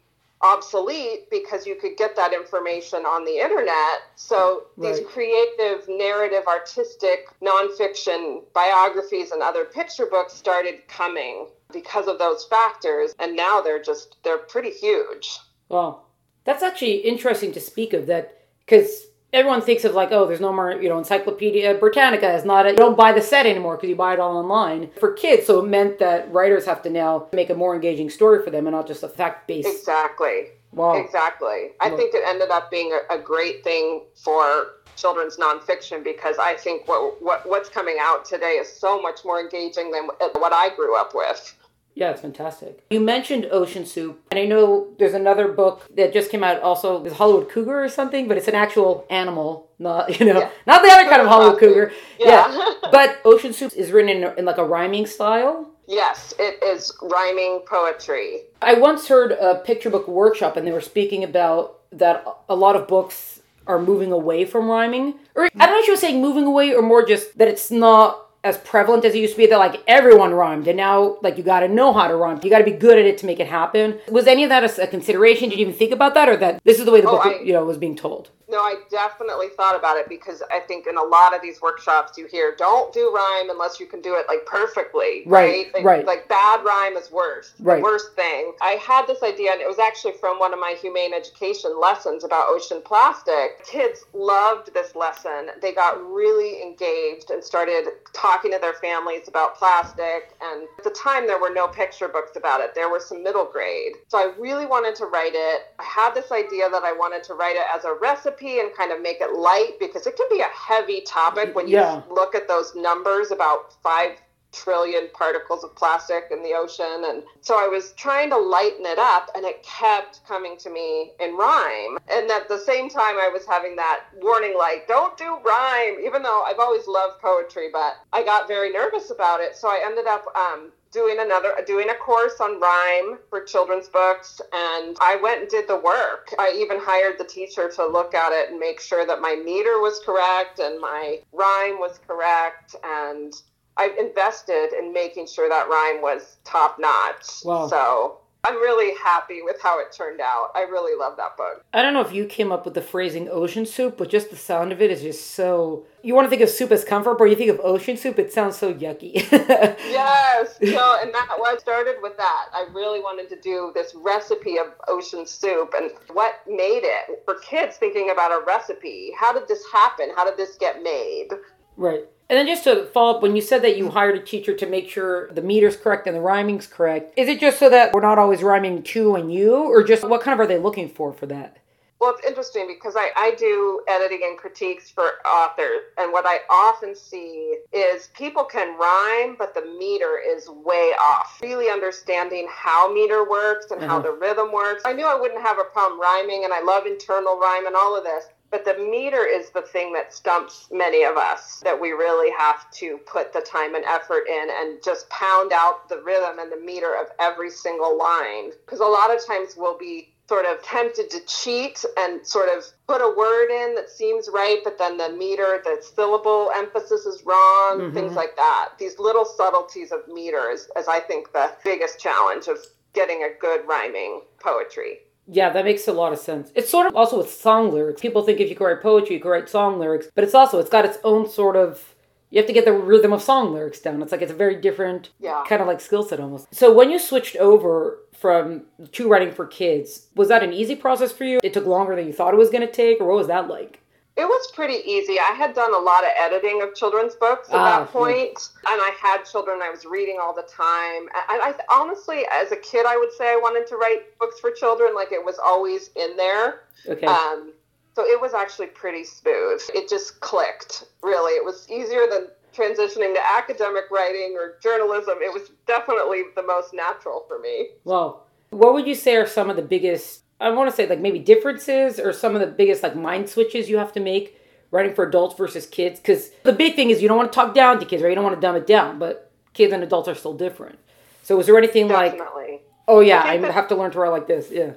obsolete 0.42 1.28
because 1.30 1.66
you 1.66 1.74
could 1.74 1.98
get 1.98 2.16
that 2.16 2.32
information 2.32 3.00
on 3.00 3.26
the 3.26 3.38
internet. 3.38 4.00
So 4.16 4.64
these 4.78 4.98
Right. 4.98 5.08
creative, 5.08 5.86
narrative, 5.86 6.44
artistic, 6.46 7.28
nonfiction 7.42 8.42
biographies 8.54 9.32
and 9.32 9.42
other 9.42 9.66
picture 9.66 10.06
books 10.06 10.32
started 10.32 10.88
coming 10.88 11.46
because 11.72 12.08
of 12.08 12.18
those 12.18 12.46
factors. 12.46 13.14
And 13.18 13.36
now 13.36 13.60
they're 13.60 13.82
just, 13.82 14.16
they're 14.22 14.38
pretty 14.38 14.70
huge. 14.70 15.38
Well, 15.68 16.06
that's 16.44 16.62
actually 16.62 16.96
interesting 16.96 17.52
to 17.52 17.60
speak 17.60 17.92
of 17.92 18.06
that 18.06 18.39
because 18.70 19.06
everyone 19.32 19.60
thinks 19.62 19.84
of 19.84 19.94
like, 19.94 20.12
oh, 20.12 20.26
there's 20.26 20.40
no 20.40 20.52
more, 20.52 20.80
you 20.80 20.88
know, 20.88 20.98
Encyclopedia 20.98 21.74
Britannica 21.74 22.32
is 22.34 22.44
not, 22.44 22.66
a, 22.66 22.70
you 22.70 22.76
don't 22.76 22.96
buy 22.96 23.12
the 23.12 23.20
set 23.20 23.46
anymore 23.46 23.76
because 23.76 23.88
you 23.88 23.96
buy 23.96 24.14
it 24.14 24.20
all 24.20 24.36
online. 24.36 24.90
For 24.98 25.12
kids, 25.12 25.46
so 25.46 25.58
it 25.64 25.68
meant 25.68 25.98
that 25.98 26.32
writers 26.32 26.64
have 26.66 26.82
to 26.82 26.90
now 26.90 27.26
make 27.32 27.50
a 27.50 27.54
more 27.54 27.74
engaging 27.74 28.10
story 28.10 28.42
for 28.44 28.50
them 28.50 28.66
and 28.66 28.74
not 28.76 28.86
just 28.86 29.02
a 29.02 29.08
fact 29.08 29.48
based. 29.48 29.68
Exactly. 29.68 30.46
Wow. 30.72 30.94
Exactly. 30.94 31.70
I 31.80 31.88
Well- 31.88 31.96
think 31.96 32.14
it 32.14 32.22
ended 32.26 32.50
up 32.50 32.70
being 32.70 32.92
a, 33.10 33.14
a 33.14 33.18
great 33.18 33.64
thing 33.64 34.04
for 34.14 34.74
children's 34.96 35.36
nonfiction 35.36 36.04
because 36.04 36.36
I 36.38 36.54
think 36.54 36.86
what, 36.86 37.22
what 37.22 37.48
what's 37.48 37.68
coming 37.70 37.96
out 38.00 38.24
today 38.24 38.58
is 38.60 38.70
so 38.70 39.00
much 39.00 39.24
more 39.24 39.40
engaging 39.40 39.90
than 39.90 40.08
what 40.34 40.52
I 40.52 40.74
grew 40.76 40.98
up 40.98 41.12
with. 41.14 41.56
Yeah, 41.94 42.10
it's 42.12 42.20
fantastic. 42.22 42.84
You 42.90 43.00
mentioned 43.00 43.46
Ocean 43.50 43.84
Soup, 43.84 44.20
and 44.30 44.38
I 44.40 44.46
know 44.46 44.88
there's 44.98 45.12
another 45.14 45.48
book 45.48 45.86
that 45.96 46.12
just 46.12 46.30
came 46.30 46.42
out 46.44 46.60
also, 46.62 47.04
is 47.04 47.12
Hollywood 47.14 47.48
Cougar 47.50 47.82
or 47.84 47.88
something, 47.88 48.26
but 48.28 48.36
it's 48.36 48.48
an 48.48 48.54
actual 48.54 49.06
animal, 49.10 49.68
not, 49.78 50.02
you 50.20 50.24
know, 50.26 50.38
Yeah. 50.40 50.50
not 50.66 50.82
the 50.82 50.88
other 50.90 51.08
kind 51.10 51.20
of 51.20 51.28
Hollywood 51.28 51.58
Cougar. 51.58 51.92
Yeah. 52.18 52.74
But 52.90 53.18
Ocean 53.24 53.52
Soup 53.52 53.72
is 53.76 53.92
written 53.92 54.10
in, 54.24 54.38
in 54.38 54.44
like 54.44 54.58
a 54.58 54.64
rhyming 54.64 55.06
style. 55.06 55.70
yes, 55.86 56.32
it 56.38 56.62
is 56.64 56.92
rhyming 57.02 57.60
poetry. 57.66 58.42
I 58.62 58.74
once 58.74 59.06
heard 59.08 59.32
a 59.32 59.56
picture 59.56 59.90
book 59.90 60.06
workshop, 60.08 60.56
and 60.56 60.66
they 60.66 60.72
were 60.72 60.80
speaking 60.80 61.22
about 61.24 61.78
that 61.92 62.24
a 62.48 62.54
lot 62.54 62.76
of 62.76 62.86
books 62.88 63.40
are 63.66 63.80
moving 63.80 64.10
away 64.12 64.44
from 64.44 64.68
rhyming. 64.68 65.14
Or 65.34 65.44
I 65.44 65.66
don't 65.66 65.70
know 65.74 65.78
if 65.80 65.84
she 65.84 65.90
was 65.90 66.00
saying 66.00 66.20
moving 66.20 66.44
away, 66.46 66.72
or 66.74 66.82
more 66.82 67.04
just 67.04 67.36
that 67.38 67.48
it's 67.48 67.70
not 67.70 68.26
as 68.42 68.58
prevalent 68.58 69.04
as 69.04 69.14
it 69.14 69.18
used 69.18 69.34
to 69.34 69.38
be. 69.38 69.46
That 69.46 69.58
like 69.58 69.82
everyone 69.86 70.32
rhymed, 70.32 70.66
and 70.68 70.76
now 70.76 71.18
like 71.22 71.36
you 71.38 71.42
got 71.44 71.60
to 71.60 71.68
know 71.68 71.92
how 71.92 72.08
to 72.08 72.16
rhyme. 72.16 72.40
You 72.42 72.50
got 72.50 72.58
to 72.58 72.64
be 72.64 72.70
good 72.72 72.98
at 72.98 73.04
it 73.04 73.18
to 73.18 73.26
make 73.26 73.40
it 73.40 73.46
happen. 73.46 73.98
Was 74.08 74.26
any 74.26 74.44
of 74.44 74.48
that 74.50 74.64
a, 74.64 74.82
a 74.84 74.86
consideration? 74.86 75.48
Did 75.50 75.58
you 75.58 75.62
even 75.66 75.74
think 75.74 75.92
about 75.92 76.14
that, 76.14 76.28
or 76.28 76.36
that 76.38 76.62
this 76.64 76.78
is 76.78 76.84
the 76.84 76.90
way 76.92 77.00
the 77.00 77.08
Oh, 77.08 77.12
book 77.22 77.26
I- 77.26 77.40
you 77.42 77.52
know 77.52 77.64
was 77.64 77.78
being 77.78 77.96
told? 77.96 78.30
No, 78.50 78.58
I 78.60 78.76
definitely 78.90 79.48
thought 79.56 79.76
about 79.76 79.96
it 79.96 80.08
because 80.08 80.42
I 80.50 80.60
think 80.60 80.86
in 80.86 80.96
a 80.96 81.02
lot 81.02 81.34
of 81.34 81.40
these 81.42 81.60
workshops 81.62 82.18
you 82.18 82.26
hear 82.26 82.54
don't 82.58 82.92
do 82.92 83.12
rhyme 83.14 83.48
unless 83.50 83.78
you 83.78 83.86
can 83.86 84.00
do 84.02 84.14
it 84.16 84.26
like 84.28 84.44
perfectly. 84.46 85.22
Right, 85.26 85.72
Like, 85.72 85.84
right. 85.84 86.04
Like 86.06 86.28
bad 86.28 86.64
rhyme 86.64 86.96
is 86.96 87.10
worse. 87.12 87.52
the 87.58 87.64
Right. 87.64 87.82
worst 87.82 88.14
thing. 88.14 88.52
I 88.60 88.72
had 88.72 89.06
this 89.06 89.22
idea 89.22 89.52
and 89.52 89.60
it 89.60 89.68
was 89.68 89.78
actually 89.78 90.14
from 90.14 90.38
one 90.38 90.52
of 90.52 90.58
my 90.58 90.74
humane 90.80 91.14
education 91.14 91.78
lessons 91.80 92.24
about 92.24 92.46
ocean 92.48 92.82
plastic. 92.84 93.64
Kids 93.64 94.04
loved 94.14 94.74
this 94.74 94.96
lesson. 94.96 95.50
They 95.62 95.72
got 95.72 96.02
really 96.12 96.60
engaged 96.62 97.30
and 97.30 97.42
started 97.44 97.84
talking 98.12 98.50
to 98.52 98.58
their 98.58 98.74
families 98.74 99.28
about 99.28 99.56
plastic. 99.56 100.34
And 100.42 100.66
at 100.78 100.84
the 100.84 100.90
time 100.90 101.26
there 101.26 101.38
were 101.40 101.50
no 101.54 101.68
picture 101.68 102.08
books 102.08 102.32
about 102.36 102.60
it. 102.60 102.74
There 102.74 102.90
were 102.90 103.00
some 103.00 103.22
middle 103.22 103.44
grade. 103.46 103.92
So 104.08 104.18
I 104.18 104.32
really 104.38 104.66
wanted 104.66 104.96
to 104.96 105.06
write 105.06 105.34
it. 105.34 105.62
I 105.78 105.84
had 105.84 106.14
this 106.14 106.32
idea 106.32 106.68
that 106.70 106.82
I 106.82 106.92
wanted 106.92 107.22
to 107.24 107.34
write 107.34 107.56
it 107.56 107.66
as 107.74 107.84
a 107.84 107.94
recipe 108.00 108.39
and 108.42 108.74
kind 108.74 108.92
of 108.92 109.02
make 109.02 109.18
it 109.20 109.32
light 109.36 109.72
because 109.78 110.06
it 110.06 110.16
can 110.16 110.26
be 110.30 110.40
a 110.40 110.44
heavy 110.54 111.02
topic 111.02 111.54
when 111.54 111.68
you 111.68 111.76
Yeah. 111.76 112.02
look 112.10 112.34
at 112.34 112.48
those 112.48 112.74
numbers 112.74 113.30
about 113.30 113.74
five 113.82 114.12
trillion 114.52 115.08
particles 115.12 115.62
of 115.62 115.76
plastic 115.76 116.24
in 116.32 116.42
the 116.42 116.52
ocean. 116.54 117.04
And 117.06 117.22
so 117.40 117.54
i 117.56 117.68
was 117.68 117.92
trying 117.92 118.30
to 118.30 118.36
lighten 118.36 118.84
it 118.84 118.98
up 118.98 119.30
and 119.36 119.44
it 119.44 119.62
kept 119.62 120.26
coming 120.26 120.56
to 120.58 120.70
me 120.70 121.12
in 121.20 121.36
rhyme. 121.36 121.98
And 122.10 122.28
at 122.30 122.48
the 122.48 122.58
same 122.58 122.88
time 122.88 123.16
i 123.16 123.28
was 123.32 123.46
having 123.46 123.76
that 123.76 124.00
warning 124.16 124.56
light 124.58 124.88
don't 124.88 125.16
do 125.16 125.36
rhyme 125.44 125.98
even 126.04 126.22
though 126.22 126.42
i've 126.46 126.58
always 126.58 126.86
loved 126.88 127.20
poetry 127.20 127.68
but 127.72 127.98
i 128.12 128.24
got 128.24 128.48
very 128.48 128.70
nervous 128.72 129.10
about 129.10 129.40
it. 129.40 129.54
So 129.54 129.68
i 129.68 129.80
ended 129.84 130.06
up 130.06 130.24
um, 130.36 130.72
doing 130.92 131.18
another 131.20 131.52
doing 131.66 131.88
a 131.90 131.94
course 131.94 132.40
on 132.40 132.60
rhyme 132.60 133.18
for 133.28 133.42
children's 133.44 133.88
books 133.88 134.40
and 134.52 134.96
i 135.00 135.16
went 135.22 135.40
and 135.40 135.48
did 135.48 135.68
the 135.68 135.76
work 135.76 136.34
i 136.38 136.52
even 136.56 136.78
hired 136.80 137.18
the 137.18 137.24
teacher 137.24 137.70
to 137.70 137.86
look 137.86 138.14
at 138.14 138.32
it 138.32 138.50
and 138.50 138.58
make 138.58 138.80
sure 138.80 139.06
that 139.06 139.20
my 139.20 139.36
meter 139.44 139.80
was 139.80 140.00
correct 140.04 140.58
and 140.58 140.80
my 140.80 141.18
rhyme 141.32 141.78
was 141.78 142.00
correct 142.06 142.74
and 142.84 143.34
i 143.76 143.94
invested 144.00 144.70
in 144.78 144.92
making 144.92 145.26
sure 145.26 145.48
that 145.48 145.68
rhyme 145.68 146.02
was 146.02 146.36
top 146.44 146.76
notch 146.80 147.44
Wow. 147.44 147.68
so 147.68 148.19
i'm 148.44 148.56
really 148.56 148.96
happy 149.02 149.40
with 149.42 149.56
how 149.62 149.78
it 149.80 149.92
turned 149.92 150.20
out 150.20 150.50
i 150.54 150.62
really 150.62 150.98
love 150.98 151.16
that 151.16 151.36
book 151.36 151.64
I 151.72 151.82
don't 151.82 151.94
know 151.94 152.00
if 152.00 152.12
you 152.12 152.26
came 152.26 152.50
up 152.50 152.64
with 152.64 152.74
the 152.74 152.82
phrasing 152.82 153.28
ocean 153.30 153.64
soup, 153.64 153.96
but 153.96 154.08
just 154.10 154.30
the 154.30 154.36
sound 154.36 154.72
of 154.72 154.82
it 154.82 154.90
is 154.90 155.02
just 155.02 155.30
so. 155.32 155.86
You 156.02 156.14
want 156.14 156.26
to 156.26 156.30
think 156.30 156.42
of 156.42 156.48
soup 156.48 156.72
as 156.72 156.82
comfort, 156.84 157.16
but 157.16 157.24
you 157.24 157.36
think 157.36 157.50
of 157.50 157.60
ocean 157.62 157.96
soup, 157.96 158.18
it 158.18 158.32
sounds 158.32 158.56
so 158.56 158.74
yucky. 158.74 159.14
Yes. 159.90 160.56
So, 160.58 160.98
and 161.00 161.12
that 161.14 161.36
was 161.38 161.60
started 161.60 161.96
with 162.02 162.16
that. 162.16 162.46
I 162.52 162.66
really 162.72 163.00
wanted 163.00 163.28
to 163.28 163.40
do 163.40 163.70
this 163.74 163.94
recipe 163.94 164.58
of 164.58 164.66
ocean 164.88 165.26
soup 165.26 165.74
and 165.76 165.90
what 166.12 166.40
made 166.48 166.82
it 166.82 167.22
for 167.24 167.34
kids 167.40 167.76
thinking 167.76 168.10
about 168.10 168.32
a 168.32 168.44
recipe. 168.44 169.12
How 169.18 169.32
did 169.32 169.46
this 169.46 169.62
happen? 169.72 170.10
How 170.16 170.24
did 170.24 170.36
this 170.36 170.56
get 170.56 170.82
made? 170.82 171.28
Right. 171.76 172.04
And 172.30 172.38
then 172.38 172.46
just 172.46 172.62
to 172.62 172.84
follow 172.86 173.16
up, 173.16 173.22
when 173.22 173.34
you 173.34 173.42
said 173.42 173.62
that 173.62 173.76
you 173.76 173.90
hired 173.90 174.14
a 174.14 174.20
teacher 174.22 174.54
to 174.54 174.64
make 174.64 174.88
sure 174.88 175.32
the 175.32 175.42
meter's 175.42 175.76
correct 175.76 176.06
and 176.06 176.14
the 176.16 176.20
rhyming's 176.20 176.68
correct, 176.68 177.12
is 177.16 177.28
it 177.28 177.40
just 177.40 177.58
so 177.58 177.68
that 177.68 177.92
we're 177.92 178.00
not 178.00 178.20
always 178.20 178.40
rhyming 178.40 178.84
to 178.84 179.16
and 179.16 179.34
you, 179.34 179.52
or 179.52 179.82
just 179.82 180.08
what 180.08 180.20
kind 180.20 180.32
of 180.34 180.38
are 180.38 180.46
they 180.46 180.56
looking 180.56 180.88
for 180.88 181.12
for 181.12 181.26
that? 181.26 181.56
Well, 181.98 182.14
it's 182.16 182.24
interesting 182.24 182.68
because 182.68 182.94
I, 182.96 183.10
I 183.16 183.34
do 183.36 183.82
editing 183.88 184.20
and 184.22 184.38
critiques 184.38 184.90
for 184.90 185.26
authors, 185.26 185.80
and 185.98 186.12
what 186.12 186.24
I 186.24 186.38
often 186.48 186.94
see 186.94 187.58
is 187.72 188.10
people 188.16 188.44
can 188.44 188.78
rhyme, 188.78 189.34
but 189.36 189.52
the 189.52 189.62
meter 189.76 190.20
is 190.24 190.48
way 190.48 190.92
off. 191.04 191.40
Really 191.42 191.68
understanding 191.68 192.46
how 192.48 192.94
meter 192.94 193.28
works 193.28 193.72
and 193.72 193.82
how 193.82 193.98
Mhm. 193.98 194.04
the 194.04 194.12
rhythm 194.12 194.52
works. 194.52 194.82
I 194.84 194.92
knew 194.92 195.04
I 195.04 195.16
wouldn't 195.16 195.42
have 195.42 195.58
a 195.58 195.64
problem 195.64 196.00
rhyming, 196.00 196.44
and 196.44 196.52
I 196.54 196.60
love 196.60 196.86
internal 196.86 197.40
rhyme 197.40 197.66
and 197.66 197.74
all 197.74 197.96
of 197.96 198.04
this. 198.04 198.24
But 198.50 198.64
the 198.64 198.74
meter 198.78 199.24
is 199.24 199.50
the 199.50 199.62
thing 199.62 199.92
that 199.92 200.12
stumps 200.12 200.68
many 200.72 201.04
of 201.04 201.16
us 201.16 201.60
that 201.64 201.80
we 201.80 201.92
really 201.92 202.32
have 202.36 202.70
to 202.72 202.98
put 203.06 203.32
the 203.32 203.40
time 203.40 203.74
and 203.76 203.84
effort 203.84 204.24
in 204.28 204.48
and 204.50 204.82
just 204.82 205.08
pound 205.08 205.52
out 205.52 205.88
the 205.88 206.02
rhythm 206.02 206.38
and 206.40 206.50
the 206.50 206.56
meter 206.60 206.94
of 206.96 207.06
every 207.20 207.50
single 207.50 207.96
line. 207.96 208.50
Because 208.66 208.80
a 208.80 208.84
lot 208.84 209.14
of 209.14 209.24
times 209.24 209.54
we'll 209.56 209.78
be 209.78 210.12
sort 210.28 210.46
of 210.46 210.62
tempted 210.62 211.10
to 211.10 211.18
cheat 211.26 211.84
and 211.98 212.24
sort 212.24 212.48
of 212.48 212.64
put 212.86 213.00
a 213.00 213.14
word 213.16 213.50
in 213.50 213.74
that 213.74 213.90
seems 213.90 214.28
right, 214.32 214.60
but 214.62 214.78
then 214.78 214.96
the 214.96 215.10
meter, 215.10 215.60
the 215.64 215.82
syllable 215.94 216.52
emphasis 216.54 217.04
is 217.04 217.24
wrong, 217.24 217.80
Mhm. 217.80 217.94
things 217.94 218.14
like 218.14 218.36
that. 218.36 218.70
These 218.78 219.00
little 219.00 219.24
subtleties 219.24 219.90
of 219.90 220.06
meter 220.06 220.50
is, 220.50 220.68
is, 220.76 220.86
I 220.86 221.00
think, 221.00 221.32
the 221.32 221.50
biggest 221.64 221.98
challenge 221.98 222.46
of 222.46 222.64
getting 222.92 223.24
a 223.24 223.30
good 223.30 223.66
rhyming 223.66 224.22
poetry. 224.40 225.02
Yeah, 225.32 225.50
that 225.50 225.64
makes 225.64 225.86
a 225.86 225.92
lot 225.92 226.12
of 226.12 226.18
sense. 226.18 226.50
It's 226.54 226.68
sort 226.70 226.86
of 226.88 226.96
also 226.96 227.18
with 227.18 227.32
song 227.32 227.72
lyrics. 227.72 228.00
People 228.00 228.22
think 228.22 228.40
if 228.40 228.48
you 228.50 228.56
can 228.56 228.66
write 228.66 228.82
poetry, 228.82 229.14
you 229.16 229.20
can 229.22 229.30
write 229.30 229.48
song 229.48 229.78
lyrics, 229.78 230.08
but 230.14 230.24
it's 230.24 230.34
also 230.34 230.58
it's 230.58 230.70
got 230.70 230.84
its 230.84 230.98
own 231.04 231.28
sort 231.28 231.56
of 231.56 231.94
you 232.30 232.38
have 232.38 232.46
to 232.46 232.52
get 232.52 232.64
the 232.64 232.72
rhythm 232.72 233.12
of 233.12 233.20
song 233.22 233.52
lyrics 233.52 233.80
down. 233.80 234.00
It's 234.02 234.12
like 234.12 234.22
it's 234.22 234.30
a 234.32 234.36
very 234.36 234.54
different 234.56 235.10
Yeah. 235.18 235.42
kind 235.48 235.60
of 235.60 235.66
like 235.66 235.80
skill 235.80 236.02
set 236.04 236.20
almost. 236.20 236.46
So 236.54 236.72
when 236.72 236.90
you 236.90 236.98
switched 237.00 237.36
over 237.36 237.98
from 238.12 238.62
to 238.92 239.08
writing 239.08 239.32
for 239.32 239.46
kids, 239.46 240.06
was 240.14 240.28
that 240.28 240.42
an 240.44 240.52
easy 240.52 240.76
process 240.76 241.10
for 241.12 241.24
you? 241.24 241.40
It 241.42 241.52
took 241.52 241.66
longer 241.66 241.96
than 241.96 242.06
you 242.06 242.12
thought 242.12 242.32
it 242.34 242.36
was 242.36 242.50
going 242.50 242.66
to 242.66 242.72
take, 242.72 243.00
or 243.00 243.06
what 243.06 243.16
was 243.16 243.26
that 243.28 243.48
like? 243.48 243.80
It 244.20 244.26
was 244.26 244.50
pretty 244.52 244.86
easy. 244.86 245.18
I 245.18 245.32
had 245.32 245.54
done 245.54 245.74
a 245.74 245.78
lot 245.78 246.04
of 246.04 246.10
editing 246.20 246.60
of 246.60 246.74
children's 246.74 247.14
books 247.14 247.48
at 247.48 247.54
ah, 247.54 247.78
that 247.78 247.88
point, 247.88 248.50
and 248.68 248.78
I 248.78 248.94
had 249.00 249.24
children 249.24 249.60
I 249.62 249.70
was 249.70 249.86
reading 249.86 250.18
all 250.20 250.34
the 250.34 250.42
time. 250.42 251.08
I, 251.14 251.54
I 251.54 251.54
honestly, 251.72 252.26
as 252.30 252.52
a 252.52 252.56
kid, 252.56 252.84
I 252.86 252.98
would 252.98 253.12
say 253.12 253.32
I 253.32 253.36
wanted 253.36 253.66
to 253.68 253.76
write 253.76 254.18
books 254.18 254.38
for 254.38 254.50
children. 254.50 254.94
Like 254.94 255.10
it 255.10 255.24
was 255.24 255.38
always 255.42 255.88
in 255.96 256.18
there. 256.18 256.64
Okay. 256.86 257.06
Um, 257.06 257.54
so 257.96 258.04
it 258.04 258.20
was 258.20 258.34
actually 258.34 258.66
pretty 258.66 259.04
smooth. 259.04 259.62
It 259.74 259.88
just 259.88 260.20
clicked. 260.20 260.84
Really, 261.02 261.32
it 261.32 261.44
was 261.44 261.66
easier 261.70 262.06
than 262.10 262.28
transitioning 262.54 263.14
to 263.14 263.20
academic 263.38 263.84
writing 263.90 264.36
or 264.38 264.58
journalism. 264.62 265.14
It 265.22 265.32
was 265.32 265.50
definitely 265.66 266.24
the 266.36 266.42
most 266.42 266.74
natural 266.74 267.24
for 267.26 267.38
me. 267.38 267.70
Well, 267.84 268.26
what 268.50 268.74
would 268.74 268.86
you 268.86 268.94
say 268.94 269.16
are 269.16 269.26
some 269.26 269.48
of 269.48 269.56
the 269.56 269.62
biggest 269.62 270.24
I 270.40 270.50
want 270.50 270.70
to 270.70 270.76
say 270.76 270.88
like 270.88 271.00
maybe 271.00 271.18
differences 271.18 272.00
or 272.00 272.12
some 272.12 272.34
of 272.34 272.40
the 272.40 272.46
biggest 272.46 272.82
like 272.82 272.96
mind 272.96 273.28
switches 273.28 273.68
you 273.68 273.78
have 273.78 273.92
to 273.92 274.00
make 274.00 274.40
writing 274.70 274.94
for 274.94 275.06
adults 275.06 275.36
versus 275.36 275.66
kids 275.66 276.00
because 276.00 276.30
the 276.44 276.52
big 276.52 276.74
thing 276.76 276.90
is 276.90 277.02
you 277.02 277.08
don't 277.08 277.18
want 277.18 277.30
to 277.30 277.36
talk 277.36 277.54
down 277.54 277.78
to 277.78 277.84
kids 277.84 278.02
right? 278.02 278.08
You 278.08 278.14
don't 278.14 278.24
want 278.24 278.36
to 278.36 278.40
dumb 278.40 278.56
it 278.56 278.66
down 278.66 278.98
but 278.98 279.30
kids 279.52 279.72
and 279.72 279.82
adults 279.82 280.08
are 280.08 280.14
still 280.14 280.34
different. 280.34 280.78
So 281.22 281.36
was 281.36 281.46
there 281.46 281.58
anything 281.58 281.88
Definitely. 281.88 282.52
like 282.52 282.66
oh 282.88 283.00
yeah 283.00 283.22
i, 283.22 283.34
I 283.34 283.50
have 283.52 283.68
to 283.68 283.76
learn 283.76 283.90
to 283.92 283.98
write 283.98 284.10
like 284.10 284.26
this 284.26 284.50
yeah. 284.50 284.72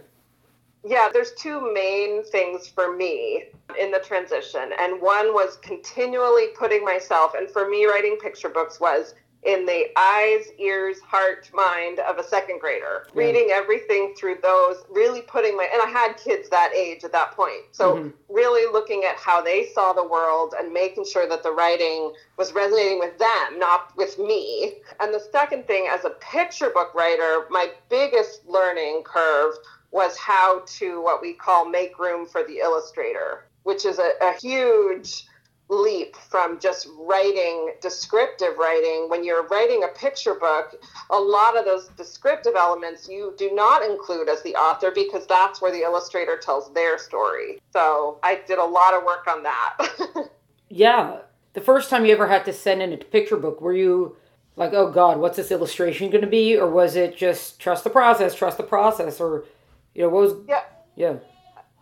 Yeah 0.85 1.07
there's 1.13 1.31
two 1.37 1.73
main 1.73 2.23
things 2.25 2.67
for 2.67 2.95
me 2.95 3.45
in 3.79 3.89
the 3.91 3.99
transition 3.99 4.69
and 4.79 5.01
one 5.01 5.33
was 5.33 5.57
continually 5.61 6.47
putting 6.59 6.83
myself 6.83 7.33
and 7.35 7.49
for 7.49 7.69
me 7.69 7.85
writing 7.85 8.17
picture 8.21 8.49
books 8.49 8.79
was 8.79 9.15
in 9.45 9.65
the 9.65 9.87
eyes, 9.97 10.45
ears, 10.57 10.99
heart, 11.01 11.49
mind 11.53 11.99
of 11.99 12.17
a 12.17 12.23
second 12.23 12.61
grader, 12.61 13.07
yeah. 13.07 13.21
reading 13.21 13.49
everything 13.51 14.13
through 14.17 14.37
those, 14.41 14.83
really 14.89 15.21
putting 15.21 15.57
my, 15.57 15.67
and 15.71 15.81
I 15.81 15.91
had 15.91 16.17
kids 16.17 16.49
that 16.49 16.73
age 16.73 17.03
at 17.03 17.11
that 17.11 17.31
point. 17.31 17.63
So, 17.71 17.95
mm-hmm. 17.95 18.09
really 18.29 18.71
looking 18.71 19.03
at 19.03 19.17
how 19.17 19.41
they 19.41 19.67
saw 19.73 19.93
the 19.93 20.07
world 20.07 20.53
and 20.57 20.71
making 20.71 21.05
sure 21.05 21.27
that 21.27 21.43
the 21.43 21.51
writing 21.51 22.13
was 22.37 22.53
resonating 22.53 22.99
with 22.99 23.17
them, 23.19 23.59
not 23.59 23.95
with 23.97 24.17
me. 24.17 24.75
And 25.01 25.13
the 25.13 25.23
second 25.31 25.67
thing, 25.67 25.87
as 25.91 26.05
a 26.05 26.11
picture 26.11 26.69
book 26.69 26.93
writer, 26.93 27.45
my 27.49 27.71
biggest 27.89 28.47
learning 28.47 29.03
curve 29.05 29.55
was 29.91 30.17
how 30.17 30.63
to 30.65 31.01
what 31.01 31.21
we 31.21 31.33
call 31.33 31.69
make 31.69 31.99
room 31.99 32.25
for 32.25 32.43
the 32.43 32.57
illustrator, 32.57 33.45
which 33.63 33.85
is 33.85 33.99
a, 33.99 34.11
a 34.21 34.33
huge 34.41 35.25
leap 35.69 36.15
from 36.15 36.59
just 36.59 36.87
writing 36.99 37.73
descriptive 37.81 38.57
writing. 38.57 39.07
When 39.09 39.23
you're 39.23 39.47
writing 39.47 39.83
a 39.83 39.97
picture 39.97 40.35
book 40.35 40.75
a 41.09 41.17
lot 41.17 41.57
of 41.57 41.65
those 41.65 41.87
descriptive 41.89 42.53
elements 42.55 43.07
you 43.07 43.33
do 43.37 43.53
not 43.53 43.83
include 43.83 44.29
as 44.29 44.41
the 44.43 44.55
author 44.55 44.91
because 44.93 45.25
that's 45.27 45.61
where 45.61 45.71
the 45.71 45.81
illustrator 45.81 46.37
tells 46.37 46.73
their 46.73 46.97
story. 46.97 47.59
So 47.71 48.19
i 48.23 48.41
did 48.47 48.59
a 48.59 48.65
lot 48.65 48.93
of 48.93 49.03
work 49.03 49.27
on 49.27 49.43
that. 49.43 49.77
Yeah. 50.69 51.19
The 51.53 51.61
first 51.61 51.91
time 51.91 52.03
you 52.03 52.13
ever 52.13 52.27
had 52.27 52.45
to 52.45 52.53
send 52.53 52.81
in 52.81 52.93
a 52.93 52.97
picture 52.97 53.37
book 53.37 53.61
were 53.61 53.75
you 53.75 54.17
like 54.55 54.73
oh 54.73 54.89
god 54.89 55.19
what's 55.19 55.37
this 55.37 55.51
illustration 55.51 56.09
going 56.09 56.23
to 56.23 56.27
be? 56.27 56.57
Or 56.57 56.67
was 56.67 56.95
it 56.95 57.15
just 57.15 57.59
trust 57.59 57.83
the 57.83 57.91
process 57.91 58.33
trust 58.33 58.57
the 58.57 58.63
process 58.63 59.21
or 59.21 59.45
you 59.93 60.01
know 60.01 60.09
what 60.09 60.23
was 60.23 60.33
yeah. 60.47 60.63
Yeah 60.95 61.17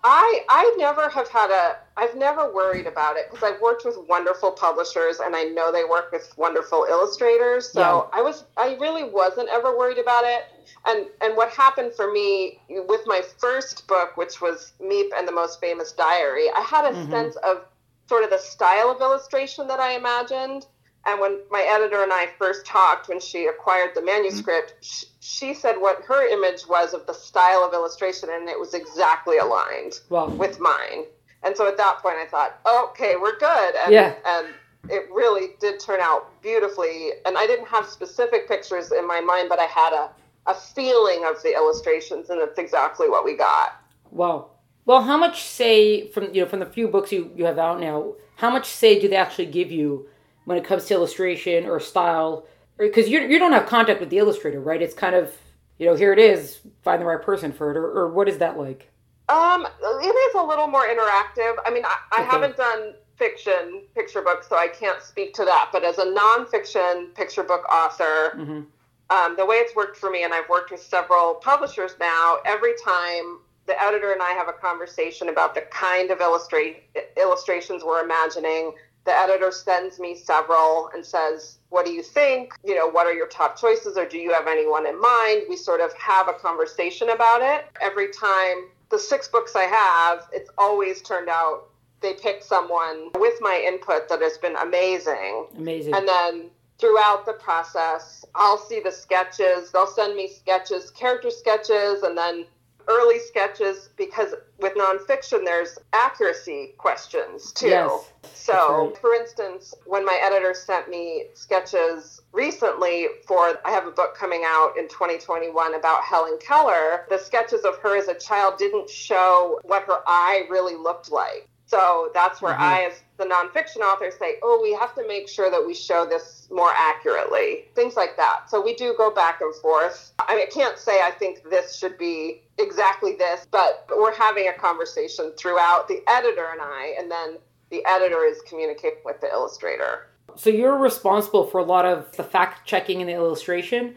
I 0.04 0.44
I 0.50 0.76
never 0.78 1.10
have 1.10 1.28
had 1.28 1.52
a 1.52 1.78
I've 1.98 2.16
never 2.16 2.52
worried 2.54 2.88
about 2.88 3.18
it 3.18 3.30
because 3.30 3.44
I've 3.44 3.62
worked 3.62 3.86
with 3.86 3.98
wonderful 4.08 4.52
publishers 4.52 5.20
and 5.20 5.36
I 5.36 5.44
know 5.44 5.72
they 5.72 5.84
work 5.84 6.12
with 6.12 6.34
wonderful 6.38 6.88
illustrators. 6.90 7.70
So 7.72 7.82
yeah. 7.82 8.20
I 8.20 8.22
was 8.22 8.46
I 8.58 8.76
really 8.80 9.04
wasn't 9.04 9.50
ever 9.50 9.78
worried 9.78 10.00
about 10.00 10.24
it. 10.26 10.44
And 10.88 11.08
and 11.22 11.38
what 11.38 11.50
happened 11.52 11.94
for 11.96 12.12
me 12.12 12.60
with 12.70 13.02
my 13.06 13.22
first 13.38 13.88
book, 13.88 14.18
which 14.18 14.42
was 14.42 14.74
Miep 14.82 15.10
and 15.16 15.28
the 15.28 15.32
Most 15.32 15.60
Famous 15.62 15.92
Diary, 15.92 16.50
I 16.50 16.62
had 16.62 16.86
a 16.86 16.96
mm-hmm. 16.96 17.12
sense 17.12 17.36
of 17.38 17.66
sort 18.08 18.24
of 18.24 18.30
the 18.30 18.40
style 18.40 18.90
of 18.90 19.00
illustration 19.02 19.68
that 19.68 19.80
I 19.80 19.94
imagined. 19.94 20.66
And 21.06 21.20
when 21.20 21.40
my 21.50 21.66
editor 21.68 22.04
and 22.04 22.12
I 22.14 22.28
first 22.38 22.66
talked, 22.66 23.10
when 23.10 23.20
she 23.20 23.48
acquired 23.48 23.92
the 23.96 24.04
manuscript, 24.04 24.74
mm-hmm. 24.74 24.82
she, 24.82 25.06
she, 25.20 25.54
said 25.54 25.76
what 25.80 26.04
her 26.04 26.28
image 26.28 26.68
was 26.68 26.94
of 26.94 27.08
the 27.08 27.14
style 27.14 27.64
of 27.64 27.74
illustration, 27.74 28.30
and 28.32 28.48
it 28.48 28.60
was 28.60 28.74
exactly 28.76 29.38
aligned 29.40 30.00
well, 30.10 30.30
with 30.30 30.60
mine. 30.60 31.06
And 31.44 31.58
so 31.58 31.68
at 31.68 31.78
that 31.78 32.00
point, 32.04 32.18
I 32.18 32.28
thought, 32.28 32.60
okay, 32.68 33.16
we're 33.20 33.38
good. 33.40 33.76
And, 33.84 33.92
yeah. 33.92 34.14
and 34.26 34.48
it 34.90 35.10
really 35.12 35.50
did 35.60 35.80
turn 35.80 36.00
out 36.02 36.40
beautifully. 36.42 37.12
And 37.26 37.36
I 37.38 37.48
didn't 37.48 37.68
have 37.68 37.88
specific 37.88 38.48
pictures 38.48 38.92
in 38.92 39.08
my 39.08 39.22
mind, 39.22 39.50
but 39.50 39.60
I 39.60 39.66
had 39.66 39.94
a, 39.94 40.12
a 40.46 40.54
feeling 40.54 41.26
of 41.26 41.42
the 41.42 41.54
illustrations, 41.56 42.30
and 42.30 42.40
it's 42.42 42.60
exactly 42.60 43.10
what 43.10 43.26
we 43.26 43.36
got. 43.36 43.82
Wow. 44.12 44.52
Well, 44.86 45.02
how 45.02 45.18
much 45.18 45.44
say 45.44 46.08
from 46.10 46.34
you 46.34 46.42
know 46.42 46.48
from 46.48 46.60
the 46.60 46.66
few 46.66 46.88
books 46.88 47.12
you, 47.12 47.32
you 47.36 47.46
have 47.46 47.58
out 47.58 47.80
now? 47.80 48.14
How 48.36 48.50
much 48.50 48.68
say 48.68 49.00
do 49.00 49.08
they 49.08 49.16
actually 49.16 49.46
give 49.46 49.72
you 49.72 50.08
when 50.46 50.58
it 50.58 50.64
comes 50.64 50.86
to 50.86 50.94
illustration 50.94 51.66
or 51.66 51.80
style 51.80 52.46
because 52.78 53.08
you, 53.08 53.22
you 53.22 53.38
don't 53.38 53.52
have 53.52 53.68
contact 53.68 54.00
with 54.00 54.10
the 54.10 54.18
illustrator 54.18 54.60
right 54.60 54.82
it's 54.82 54.94
kind 54.94 55.16
of 55.16 55.36
you 55.78 55.86
know 55.86 55.96
here 55.96 56.14
it 56.14 56.20
is 56.20 56.60
find 56.84 57.02
the 57.02 57.06
right 57.06 57.22
person 57.22 57.52
for 57.52 57.72
it 57.72 57.78
or, 57.78 57.86
or 57.86 58.12
what 58.12 58.28
is 58.28 58.38
that 58.38 58.58
like 58.58 58.90
um 59.30 59.66
it 59.82 60.16
is 60.30 60.36
a 60.36 60.44
little 60.44 60.68
more 60.68 60.88
interactive 60.88 61.56
i 61.66 61.72
mean 61.72 61.84
i, 61.86 61.98
I 62.12 62.22
okay. 62.22 62.30
haven't 62.30 62.58
done 62.58 62.94
fiction 63.18 63.84
picture 63.96 64.22
books 64.22 64.48
so 64.50 64.58
i 64.58 64.68
can't 64.68 65.02
speak 65.02 65.34
to 65.36 65.46
that 65.46 65.70
but 65.72 65.84
as 65.84 65.98
a 65.98 66.06
nonfiction 66.06 67.14
picture 67.16 67.44
book 67.44 67.64
author 67.72 68.36
mm-hmm. 68.36 68.62
um, 69.10 69.36
the 69.38 69.46
way 69.46 69.58
it's 69.58 69.76
worked 69.76 69.98
for 69.98 70.10
me 70.10 70.24
and 70.24 70.34
i've 70.34 70.50
worked 70.50 70.72
with 70.72 70.82
several 70.82 71.36
publishers 71.36 71.92
now 72.00 72.38
every 72.46 72.74
time 72.84 73.40
the 73.68 73.80
editor 73.82 74.12
and 74.12 74.22
i 74.22 74.32
have 74.32 74.48
a 74.48 74.54
conversation 74.54 75.30
about 75.30 75.54
the 75.54 75.62
kind 75.72 76.10
of 76.10 76.20
illustrate 76.20 76.84
illustrations 77.18 77.84
we're 77.84 78.04
imagining 78.04 78.74
the 79.06 79.12
editor 79.12 79.52
sends 79.52 80.00
me 80.00 80.16
several 80.16 80.90
and 80.94 81.06
says, 81.06 81.58
What 81.70 81.86
do 81.86 81.92
you 81.92 82.04
think? 82.04 82.54
You 82.64 82.76
know, 82.76 82.88
what 82.88 83.08
are 83.08 83.14
your 83.14 83.28
top 83.28 83.60
choices, 83.60 83.98
or 83.98 84.06
do 84.06 84.18
you 84.18 84.34
have 84.34 84.48
anyone 84.48 84.86
in 84.86 85.00
mind? 85.00 85.44
We 85.50 85.58
sort 85.58 85.82
of 85.82 85.94
have 85.94 86.28
a 86.28 86.34
conversation 86.34 87.10
about 87.10 87.42
it. 87.42 87.66
Every 87.82 88.12
time, 88.12 88.70
the 88.90 89.00
six 89.00 89.28
books 89.28 89.56
I 89.56 89.64
have, 89.64 90.28
it's 90.32 90.50
always 90.58 91.02
turned 91.02 91.30
out 91.30 91.70
they 92.02 92.14
pick 92.14 92.44
someone 92.44 93.10
with 93.16 93.36
my 93.42 93.64
input 93.66 94.10
that 94.10 94.22
has 94.22 94.38
been 94.38 94.56
amazing. 94.58 95.46
Amazing. 95.58 95.94
And 95.94 96.08
then 96.08 96.50
throughout 96.80 97.26
the 97.26 97.34
process, 97.34 98.26
I'll 98.36 98.58
see 98.58 98.80
the 98.80 98.92
sketches. 98.92 99.72
They'll 99.72 99.88
send 99.88 100.16
me 100.16 100.28
sketches, 100.28 100.92
character 100.92 101.30
sketches, 101.30 102.02
and 102.02 102.18
then 102.18 102.46
early 102.88 103.20
sketches 103.20 103.90
because 103.98 104.34
with 104.60 104.74
nonfiction 104.76 105.44
there's 105.44 105.78
accuracy 105.94 106.74
questions 106.78 107.52
too. 107.52 107.68
Yes, 107.68 108.12
so, 108.34 108.88
right. 108.88 108.98
for 108.98 109.14
instance, 109.14 109.74
when 109.86 110.06
my 110.06 110.20
editor 110.24 110.54
sent 110.54 110.90
me 110.90 111.26
sketches 111.34 112.22
recently 112.32 113.08
for 113.28 113.60
I 113.66 113.72
have 113.72 113.88
a 113.88 113.92
book 113.92 114.16
coming 114.16 114.44
out 114.46 114.74
in 114.78 114.88
2021 114.88 115.76
about 115.76 116.04
Helen 116.04 116.38
Keller, 116.40 117.06
the 117.10 117.18
sketches 117.18 117.62
of 117.62 117.78
her 117.80 117.98
as 117.98 118.08
a 118.08 118.16
child 118.16 118.58
didn't 118.58 118.90
show 118.90 119.60
what 119.64 119.84
her 119.84 120.00
eye 120.08 120.48
really 120.50 120.76
looked 120.76 121.12
like. 121.12 121.48
So 121.72 122.12
that's 122.14 122.42
where 122.42 122.54
mm-hmm. 122.54 122.64
I, 122.64 122.82
as 122.92 123.02
the 123.18 123.24
nonfiction 123.24 123.78
author, 123.78 124.12
say, 124.12 124.36
oh, 124.44 124.60
we 124.62 124.74
have 124.74 124.94
to 124.96 125.08
make 125.08 125.30
sure 125.30 125.50
that 125.50 125.66
we 125.66 125.74
show 125.74 126.06
this 126.06 126.50
more 126.52 126.72
accurately. 126.76 127.70
Things 127.76 127.96
like 127.96 128.18
that. 128.18 128.50
So 128.50 128.62
we 128.62 128.76
do 128.76 128.94
go 128.98 129.10
back 129.10 129.40
and 129.40 129.56
forth. 129.56 130.12
I 130.20 130.36
mean, 130.36 130.48
I 130.48 130.50
can't 130.52 130.78
say 130.78 131.02
I 131.02 131.12
think 131.12 131.50
this 131.50 131.78
should 131.78 131.98
be 131.98 132.42
exactly 132.60 133.16
this, 133.16 133.48
but 133.52 133.88
we're 133.90 134.14
having 134.14 134.50
a 134.50 134.54
conversation 134.54 135.32
throughout 135.38 135.88
the 135.88 136.02
editor 136.10 136.48
and 136.52 136.60
I, 136.62 136.94
and 137.00 137.10
then 137.10 137.38
the 137.70 137.86
editor 137.88 138.26
is 138.26 138.42
communicating 138.42 139.00
with 139.06 139.22
the 139.22 139.32
illustrator. 139.32 140.08
So 140.36 140.50
you're 140.50 140.78
responsible 140.78 141.46
for 141.48 141.60
a 141.60 141.64
lot 141.64 141.86
of 141.86 142.12
the 142.18 142.24
fact 142.24 142.68
checking 142.68 143.00
and 143.00 143.10
the 143.10 143.14
illustration. 143.14 143.96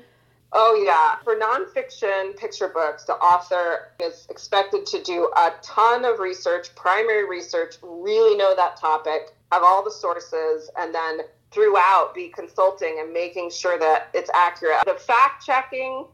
Oh, 0.56 0.80
yeah. 0.86 1.16
For 1.24 1.34
nonfiction 1.34 2.36
picture 2.36 2.68
books, 2.68 3.04
the 3.04 3.14
author 3.14 3.90
is 4.00 4.26
expected 4.30 4.86
to 4.86 5.02
do 5.02 5.30
a 5.36 5.52
ton 5.62 6.04
of 6.04 6.20
research, 6.20 6.72
primary 6.76 7.28
research, 7.28 7.74
really 7.82 8.36
know 8.36 8.54
that 8.54 8.76
topic, 8.76 9.34
have 9.50 9.64
all 9.64 9.82
the 9.82 9.90
sources, 9.90 10.70
and 10.78 10.94
then 10.94 11.20
throughout 11.50 12.12
be 12.14 12.28
consulting 12.28 12.98
and 13.00 13.12
making 13.12 13.50
sure 13.50 13.78
that 13.78 14.08
it's 14.14 14.30
accurate. 14.32 14.84
The 14.86 14.94
fact 14.94 15.44
checking 15.44 16.06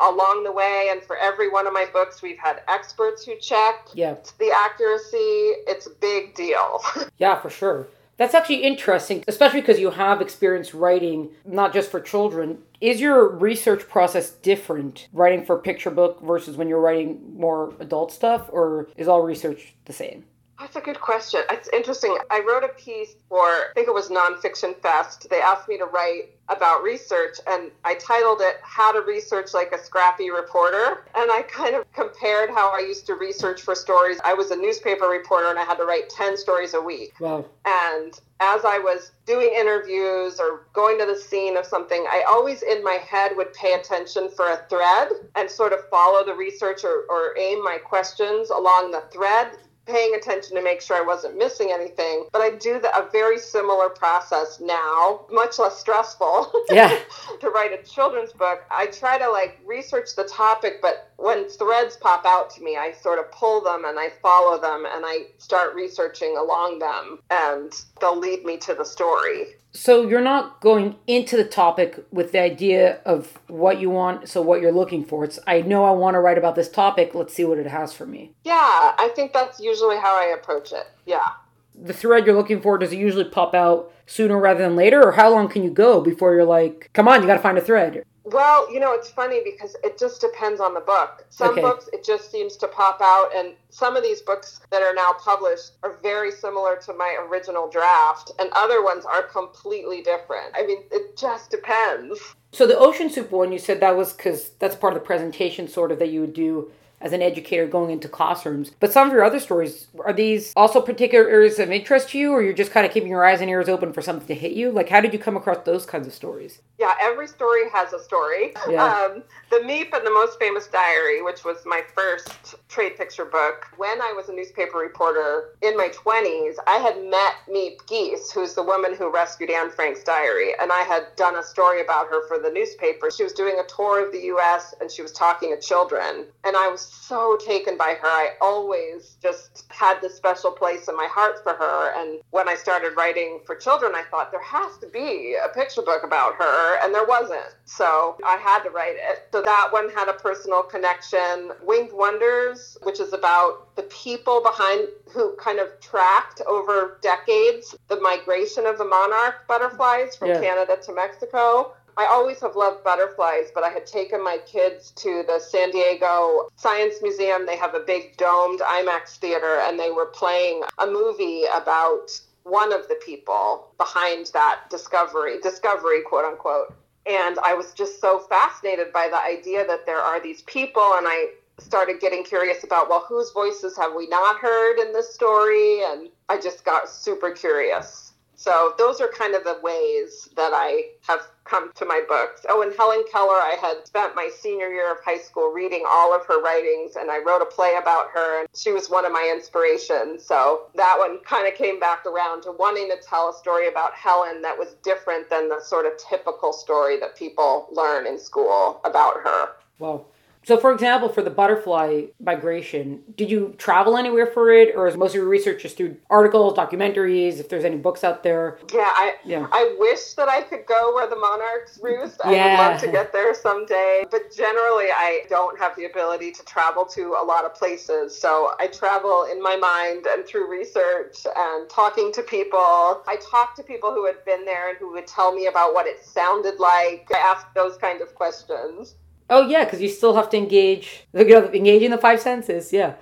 along 0.00 0.42
the 0.42 0.52
way, 0.52 0.88
and 0.90 1.00
for 1.02 1.16
every 1.16 1.48
one 1.48 1.68
of 1.68 1.72
my 1.72 1.86
books, 1.92 2.20
we've 2.20 2.38
had 2.38 2.62
experts 2.66 3.24
who 3.24 3.36
check 3.40 3.88
yeah. 3.94 4.16
the 4.40 4.50
accuracy. 4.50 5.54
It's 5.68 5.86
a 5.86 5.90
big 6.00 6.34
deal. 6.34 6.82
yeah, 7.18 7.40
for 7.40 7.50
sure. 7.50 7.86
That's 8.16 8.34
actually 8.34 8.62
interesting, 8.62 9.24
especially 9.26 9.60
because 9.60 9.80
you 9.80 9.90
have 9.90 10.20
experience 10.20 10.72
writing 10.72 11.30
not 11.44 11.72
just 11.72 11.90
for 11.90 12.00
children. 12.00 12.58
Is 12.84 13.00
your 13.00 13.26
research 13.26 13.88
process 13.88 14.28
different 14.28 15.08
writing 15.14 15.42
for 15.42 15.56
picture 15.56 15.90
book 15.90 16.20
versus 16.20 16.58
when 16.58 16.68
you're 16.68 16.82
writing 16.82 17.34
more 17.34 17.72
adult 17.80 18.12
stuff, 18.12 18.50
or 18.52 18.90
is 18.94 19.08
all 19.08 19.22
research 19.22 19.74
the 19.86 19.94
same? 19.94 20.26
That's 20.58 20.76
a 20.76 20.80
good 20.80 21.00
question. 21.00 21.40
It's 21.50 21.68
interesting. 21.68 22.16
I 22.30 22.40
wrote 22.40 22.64
a 22.64 22.68
piece 22.68 23.16
for, 23.28 23.46
I 23.46 23.70
think 23.74 23.88
it 23.88 23.94
was 23.94 24.08
Nonfiction 24.08 24.76
Fest. 24.80 25.28
They 25.28 25.40
asked 25.40 25.68
me 25.68 25.78
to 25.78 25.84
write 25.86 26.30
about 26.48 26.82
research, 26.82 27.38
and 27.46 27.70
I 27.84 27.94
titled 27.94 28.40
it 28.40 28.56
How 28.62 28.92
to 28.92 29.00
Research 29.00 29.54
Like 29.54 29.72
a 29.72 29.82
Scrappy 29.82 30.30
Reporter. 30.30 31.04
And 31.14 31.30
I 31.30 31.42
kind 31.48 31.74
of 31.74 31.90
compared 31.92 32.50
how 32.50 32.70
I 32.70 32.80
used 32.80 33.06
to 33.06 33.14
research 33.14 33.62
for 33.62 33.74
stories. 33.74 34.18
I 34.24 34.34
was 34.34 34.50
a 34.50 34.56
newspaper 34.56 35.06
reporter, 35.06 35.48
and 35.48 35.58
I 35.58 35.64
had 35.64 35.76
to 35.76 35.84
write 35.84 36.08
10 36.10 36.36
stories 36.36 36.74
a 36.74 36.80
week. 36.80 37.14
Wow. 37.18 37.46
And 37.64 38.18
as 38.40 38.64
I 38.64 38.78
was 38.78 39.12
doing 39.26 39.52
interviews 39.56 40.38
or 40.38 40.66
going 40.72 40.98
to 40.98 41.06
the 41.06 41.16
scene 41.16 41.56
of 41.56 41.64
something, 41.64 42.04
I 42.08 42.24
always 42.28 42.62
in 42.62 42.84
my 42.84 42.98
head 43.08 43.32
would 43.36 43.52
pay 43.54 43.72
attention 43.72 44.28
for 44.28 44.50
a 44.50 44.64
thread 44.68 45.08
and 45.34 45.50
sort 45.50 45.72
of 45.72 45.88
follow 45.88 46.24
the 46.24 46.34
research 46.34 46.84
or, 46.84 47.04
or 47.08 47.36
aim 47.38 47.62
my 47.64 47.78
questions 47.78 48.50
along 48.50 48.90
the 48.90 49.02
thread 49.12 49.56
paying 49.86 50.14
attention 50.14 50.56
to 50.56 50.62
make 50.62 50.80
sure 50.80 50.96
I 50.96 51.02
wasn't 51.02 51.36
missing 51.36 51.70
anything. 51.72 52.26
But 52.32 52.40
I 52.42 52.50
do 52.50 52.80
the, 52.80 52.96
a 52.96 53.08
very 53.10 53.38
similar 53.38 53.88
process 53.88 54.60
now, 54.60 55.26
much 55.30 55.58
less 55.58 55.78
stressful. 55.78 56.52
Yeah. 56.70 56.98
to 57.40 57.50
write 57.50 57.72
a 57.72 57.82
children's 57.82 58.32
book, 58.32 58.64
I 58.70 58.86
try 58.86 59.18
to 59.18 59.28
like 59.30 59.60
research 59.66 60.16
the 60.16 60.24
topic, 60.24 60.80
but 60.80 61.10
when 61.16 61.48
threads 61.48 61.96
pop 61.96 62.24
out 62.26 62.50
to 62.50 62.62
me, 62.62 62.76
I 62.76 62.92
sort 62.92 63.18
of 63.18 63.30
pull 63.30 63.60
them 63.60 63.84
and 63.84 63.98
I 63.98 64.10
follow 64.20 64.60
them 64.60 64.86
and 64.86 65.04
I 65.06 65.26
start 65.38 65.74
researching 65.74 66.36
along 66.36 66.78
them, 66.80 67.18
and 67.30 67.72
they'll 68.00 68.18
lead 68.18 68.44
me 68.44 68.56
to 68.58 68.74
the 68.74 68.84
story. 68.84 69.54
So 69.72 70.08
you're 70.08 70.20
not 70.20 70.60
going 70.60 70.96
into 71.06 71.36
the 71.36 71.44
topic 71.44 72.04
with 72.12 72.30
the 72.30 72.40
idea 72.40 73.00
of 73.04 73.38
what 73.48 73.80
you 73.80 73.90
want, 73.90 74.28
so 74.28 74.40
what 74.40 74.60
you're 74.60 74.70
looking 74.70 75.04
for. 75.04 75.24
It's 75.24 75.38
I 75.46 75.62
know 75.62 75.84
I 75.84 75.90
want 75.90 76.14
to 76.14 76.20
write 76.20 76.38
about 76.38 76.54
this 76.54 76.68
topic, 76.68 77.14
let's 77.14 77.34
see 77.34 77.44
what 77.44 77.58
it 77.58 77.66
has 77.66 77.92
for 77.92 78.06
me. 78.06 78.32
Yeah, 78.44 78.54
I 78.54 79.10
think 79.16 79.32
that's 79.32 79.58
usually 79.58 79.96
how 79.96 80.16
I 80.16 80.34
approach 80.38 80.72
it. 80.72 80.86
Yeah. 81.06 81.30
The 81.74 81.92
thread 81.92 82.24
you're 82.24 82.36
looking 82.36 82.60
for, 82.60 82.78
does 82.78 82.92
it 82.92 82.98
usually 82.98 83.24
pop 83.24 83.52
out 83.52 83.92
sooner 84.06 84.38
rather 84.38 84.62
than 84.62 84.76
later, 84.76 85.02
or 85.02 85.12
how 85.12 85.30
long 85.30 85.48
can 85.48 85.64
you 85.64 85.70
go 85.70 86.00
before 86.00 86.34
you're 86.34 86.44
like, 86.44 86.90
come 86.92 87.08
on, 87.08 87.20
you 87.20 87.26
got 87.26 87.34
to 87.34 87.42
find 87.42 87.58
a 87.58 87.60
thread? 87.60 88.04
Well, 88.24 88.72
you 88.72 88.80
know, 88.80 88.92
it's 88.94 89.10
funny 89.10 89.42
because 89.44 89.76
it 89.84 89.98
just 89.98 90.20
depends 90.22 90.58
on 90.58 90.72
the 90.72 90.80
book. 90.80 91.26
Some 91.28 91.50
Okay. 91.50 91.60
books, 91.60 91.90
it 91.92 92.02
just 92.02 92.30
seems 92.30 92.56
to 92.56 92.68
pop 92.68 93.00
out, 93.02 93.30
and 93.36 93.54
some 93.68 93.96
of 93.96 94.02
these 94.02 94.22
books 94.22 94.60
that 94.70 94.82
are 94.82 94.94
now 94.94 95.12
published 95.12 95.72
are 95.82 95.98
very 96.02 96.30
similar 96.30 96.76
to 96.76 96.94
my 96.94 97.16
original 97.28 97.68
draft, 97.68 98.32
and 98.38 98.50
other 98.52 98.82
ones 98.82 99.04
are 99.04 99.22
completely 99.22 100.00
different. 100.00 100.54
I 100.54 100.64
mean, 100.64 100.84
it 100.90 101.18
just 101.18 101.50
depends. 101.50 102.18
So 102.52 102.66
the 102.66 102.78
ocean 102.78 103.10
soup 103.10 103.30
one, 103.30 103.52
you 103.52 103.58
said 103.58 103.80
that 103.80 103.96
was 103.96 104.14
because 104.14 104.50
that's 104.58 104.76
part 104.76 104.94
of 104.94 105.00
the 105.00 105.04
presentation, 105.04 105.68
sort 105.68 105.92
of 105.92 105.98
that 105.98 106.08
you 106.08 106.22
would 106.22 106.34
do 106.34 106.70
as 107.04 107.12
an 107.12 107.20
educator 107.20 107.66
going 107.66 107.90
into 107.90 108.08
classrooms. 108.08 108.72
But 108.80 108.92
some 108.92 109.06
of 109.06 109.12
your 109.12 109.22
other 109.22 109.38
stories 109.38 109.88
are 110.02 110.12
these 110.12 110.52
also 110.56 110.80
particular 110.80 111.28
areas 111.28 111.58
of 111.58 111.70
interest 111.70 112.08
to 112.10 112.18
you, 112.18 112.32
or 112.32 112.42
you're 112.42 112.54
just 112.54 112.72
kind 112.72 112.86
of 112.86 112.92
keeping 112.92 113.10
your 113.10 113.24
eyes 113.24 113.42
and 113.42 113.50
ears 113.50 113.68
open 113.68 113.92
for 113.92 114.00
something 114.00 114.26
to 114.26 114.34
hit 114.34 114.52
you? 114.52 114.70
Like, 114.70 114.88
how 114.88 115.02
did 115.02 115.12
you 115.12 115.18
come 115.18 115.36
across 115.36 115.58
those 115.64 115.84
kinds 115.84 116.06
of 116.06 116.14
stories? 116.14 116.60
Yeah, 116.78 116.94
every 117.00 117.28
story 117.28 117.68
has 117.72 117.92
a 117.92 118.02
story. 118.02 118.54
Yeah. 118.68 118.84
Um, 118.84 119.22
the 119.50 119.56
Miep 119.58 119.92
and 119.92 120.06
the 120.06 120.10
Most 120.10 120.38
Famous 120.38 120.66
Diary, 120.66 121.22
which 121.22 121.44
was 121.44 121.58
my 121.66 121.82
first 121.94 122.54
trade 122.68 122.96
picture 122.96 123.26
book, 123.26 123.66
when 123.76 124.00
I 124.00 124.12
was 124.16 124.30
a 124.30 124.32
newspaper 124.32 124.78
reporter 124.78 125.50
in 125.60 125.76
my 125.76 125.88
20s, 125.88 126.54
I 126.66 126.78
had 126.78 126.96
met 127.04 127.34
Miep 127.48 127.86
Gies, 127.86 128.32
who's 128.32 128.54
the 128.54 128.62
woman 128.62 128.96
who 128.96 129.12
rescued 129.12 129.50
Anne 129.50 129.70
Frank's 129.70 130.02
diary, 130.02 130.52
and 130.58 130.72
I 130.72 130.80
had 130.80 131.14
done 131.16 131.36
a 131.36 131.42
story 131.42 131.82
about 131.82 132.08
her 132.08 132.26
for 132.26 132.38
the 132.38 132.50
newspaper. 132.50 133.10
She 133.10 133.22
was 133.22 133.34
doing 133.34 133.60
a 133.62 133.68
tour 133.68 134.04
of 134.04 134.12
the 134.12 134.20
U.S. 134.34 134.74
and 134.80 134.90
she 134.90 135.02
was 135.02 135.12
talking 135.12 135.54
to 135.54 135.60
children, 135.60 136.26
and 136.44 136.56
I 136.56 136.68
was 136.68 136.93
so 136.94 137.36
taken 137.44 137.76
by 137.76 137.96
her. 138.00 138.08
I 138.08 138.30
always 138.40 139.16
just 139.22 139.64
had 139.70 140.00
this 140.00 140.14
special 140.14 140.50
place 140.50 140.88
in 140.88 140.96
my 140.96 141.08
heart 141.10 141.42
for 141.42 141.54
her, 141.54 141.92
and 141.96 142.20
when 142.30 142.48
I 142.48 142.54
started 142.54 142.96
writing 142.96 143.40
for 143.44 143.54
children, 143.54 143.92
I 143.94 144.04
thought 144.10 144.30
there 144.30 144.42
has 144.42 144.78
to 144.78 144.86
be 144.86 145.36
a 145.42 145.48
picture 145.48 145.82
book 145.82 146.02
about 146.04 146.34
her, 146.36 146.78
and 146.82 146.94
there 146.94 147.04
wasn't. 147.04 147.54
So 147.64 148.16
I 148.26 148.36
had 148.36 148.62
to 148.64 148.70
write 148.70 148.96
it. 148.96 149.28
So 149.32 149.42
that 149.42 149.68
one 149.70 149.90
had 149.90 150.08
a 150.08 150.14
personal 150.14 150.62
connection. 150.62 151.52
Winged 151.62 151.92
Wonders, 151.92 152.78
which 152.82 153.00
is 153.00 153.12
about 153.12 153.74
the 153.76 153.82
people 153.84 154.42
behind 154.42 154.88
who 155.10 155.34
kind 155.36 155.58
of 155.58 155.68
tracked 155.80 156.40
over 156.46 156.98
decades 157.02 157.74
the 157.88 158.00
migration 158.00 158.66
of 158.66 158.78
the 158.78 158.84
monarch 158.84 159.46
butterflies 159.46 160.16
from 160.16 160.28
Yeah. 160.28 160.40
Canada 160.40 160.76
to 160.82 160.92
Mexico. 160.92 161.72
I 161.96 162.06
always 162.06 162.40
have 162.40 162.56
loved 162.56 162.82
butterflies, 162.82 163.50
but 163.54 163.62
I 163.62 163.68
had 163.68 163.86
taken 163.86 164.22
my 164.22 164.38
kids 164.46 164.90
to 164.96 165.22
the 165.26 165.38
San 165.38 165.70
Diego 165.70 166.48
Science 166.56 166.96
Museum. 167.02 167.46
They 167.46 167.56
have 167.56 167.74
a 167.74 167.80
big 167.80 168.16
domed 168.16 168.60
IMAX 168.60 169.16
theater, 169.18 169.60
and 169.62 169.78
they 169.78 169.90
were 169.90 170.06
playing 170.06 170.62
a 170.78 170.86
movie 170.86 171.44
about 171.54 172.10
one 172.42 172.72
of 172.72 172.88
the 172.88 172.96
people 173.04 173.72
behind 173.78 174.30
that 174.34 174.62
discovery, 174.70 175.40
discovery, 175.40 176.02
quote 176.02 176.24
unquote. 176.24 176.74
And 177.06 177.38
I 177.40 177.54
was 177.54 177.72
just 177.74 178.00
so 178.00 178.18
fascinated 178.18 178.92
by 178.92 179.08
the 179.08 179.20
idea 179.20 179.66
that 179.66 179.86
there 179.86 180.00
are 180.00 180.20
these 180.20 180.42
people, 180.42 180.94
and 180.96 181.06
I 181.06 181.32
started 181.58 182.00
getting 182.00 182.24
curious 182.24 182.64
about, 182.64 182.88
well, 182.88 183.04
whose 183.08 183.30
voices 183.30 183.76
have 183.76 183.94
we 183.94 184.08
not 184.08 184.38
heard 184.38 184.78
in 184.78 184.92
this 184.92 185.14
story? 185.14 185.82
And 185.84 186.08
I 186.28 186.40
just 186.40 186.64
got 186.64 186.88
super 186.88 187.30
curious. 187.30 188.03
So 188.36 188.74
those 188.78 189.00
are 189.00 189.08
kind 189.08 189.34
of 189.34 189.44
the 189.44 189.58
ways 189.62 190.28
that 190.36 190.52
I 190.54 190.90
have 191.06 191.20
come 191.44 191.72
to 191.74 191.84
my 191.84 192.02
books. 192.08 192.44
Oh, 192.48 192.62
and 192.62 192.74
Helen 192.74 193.04
Keller, 193.10 193.34
I 193.34 193.56
had 193.60 193.86
spent 193.86 194.16
my 194.16 194.30
senior 194.40 194.68
year 194.68 194.90
of 194.92 194.98
high 195.04 195.18
school 195.18 195.52
reading 195.52 195.84
all 195.86 196.14
of 196.14 196.26
her 196.26 196.42
writings, 196.42 196.96
and 196.96 197.10
I 197.10 197.18
wrote 197.18 197.42
a 197.42 197.46
play 197.46 197.76
about 197.80 198.08
her, 198.10 198.40
and 198.40 198.48
she 198.54 198.72
was 198.72 198.88
one 198.88 199.04
of 199.04 199.12
my 199.12 199.30
inspirations. 199.34 200.24
So 200.24 200.62
that 200.74 200.96
one 200.98 201.18
kind 201.24 201.46
of 201.46 201.54
came 201.54 201.78
back 201.78 202.06
around 202.06 202.42
to 202.42 202.52
wanting 202.52 202.88
to 202.88 202.96
tell 203.06 203.30
a 203.30 203.34
story 203.34 203.68
about 203.68 203.94
Helen 203.94 204.42
that 204.42 204.58
was 204.58 204.74
different 204.82 205.28
than 205.28 205.48
the 205.48 205.60
sort 205.60 205.86
of 205.86 205.92
typical 205.98 206.52
story 206.52 206.98
that 207.00 207.16
people 207.16 207.68
learn 207.72 208.06
in 208.06 208.18
school 208.18 208.80
about 208.84 209.16
her. 209.22 209.50
Wow. 209.78 210.06
So, 210.44 210.58
for 210.58 210.72
example, 210.72 211.08
for 211.08 211.22
the 211.22 211.30
butterfly 211.30 212.02
migration, 212.20 213.02
did 213.16 213.30
you 213.30 213.54
travel 213.56 213.96
anywhere 213.96 214.26
for 214.26 214.50
it, 214.50 214.74
or 214.76 214.86
is 214.86 214.96
most 214.96 215.10
of 215.12 215.16
your 215.16 215.24
research 215.24 215.62
just 215.62 215.76
through 215.78 215.96
articles, 216.10 216.54
documentaries, 216.56 217.40
if 217.40 217.48
there's 217.48 217.64
any 217.64 217.76
books 217.76 218.04
out 218.04 218.22
there? 218.22 218.58
Yeah, 218.72 218.90
I 218.94 219.14
Yeah. 219.24 219.46
I 219.52 219.74
wish 219.78 220.12
that 220.14 220.28
I 220.28 220.42
could 220.42 220.66
go 220.66 220.94
where 220.94 221.08
the 221.08 221.16
monarchs 221.16 221.78
roost. 221.82 222.20
I 222.22 222.34
Yeah. 222.34 222.50
would 222.58 222.70
love 222.72 222.80
to 222.82 222.88
get 222.88 223.12
there 223.12 223.32
someday. 223.32 224.04
But 224.10 224.32
generally 224.32 224.88
I 224.92 225.24
don't 225.30 225.58
have 225.58 225.74
the 225.76 225.86
ability 225.86 226.30
to 226.32 226.44
travel 226.44 226.84
to 226.86 227.16
a 227.20 227.24
lot 227.24 227.44
of 227.46 227.54
places. 227.54 228.18
So 228.18 228.52
I 228.58 228.66
travel 228.66 229.24
in 229.24 229.42
my 229.42 229.56
mind 229.56 230.06
and 230.06 230.26
through 230.26 230.50
research 230.50 231.26
and 231.34 231.68
talking 231.70 232.12
to 232.12 232.22
people. 232.22 233.02
I 233.06 233.16
talk 233.30 233.54
to 233.56 233.62
people 233.62 233.92
who 233.94 234.04
had 234.04 234.22
been 234.26 234.44
there 234.44 234.68
and 234.68 234.78
who 234.78 234.92
would 234.92 235.06
tell 235.06 235.34
me 235.34 235.46
about 235.46 235.72
what 235.72 235.86
it 235.86 236.04
sounded 236.04 236.60
like. 236.60 237.08
I 237.14 237.18
ask 237.18 237.46
those 237.54 237.78
kind 237.78 238.02
of 238.02 238.14
questions. 238.14 238.96
Oh 239.30 239.46
yeah, 239.48 239.64
because 239.64 239.80
you 239.80 239.88
still 239.88 240.14
have 240.14 240.28
to 240.30 240.36
engage, 240.36 241.06
you 241.14 241.24
know, 241.24 241.50
engage 241.52 241.82
in 241.82 241.90
the 241.90 241.98
five 241.98 242.20
senses. 242.20 242.72
Yeah. 242.72 242.94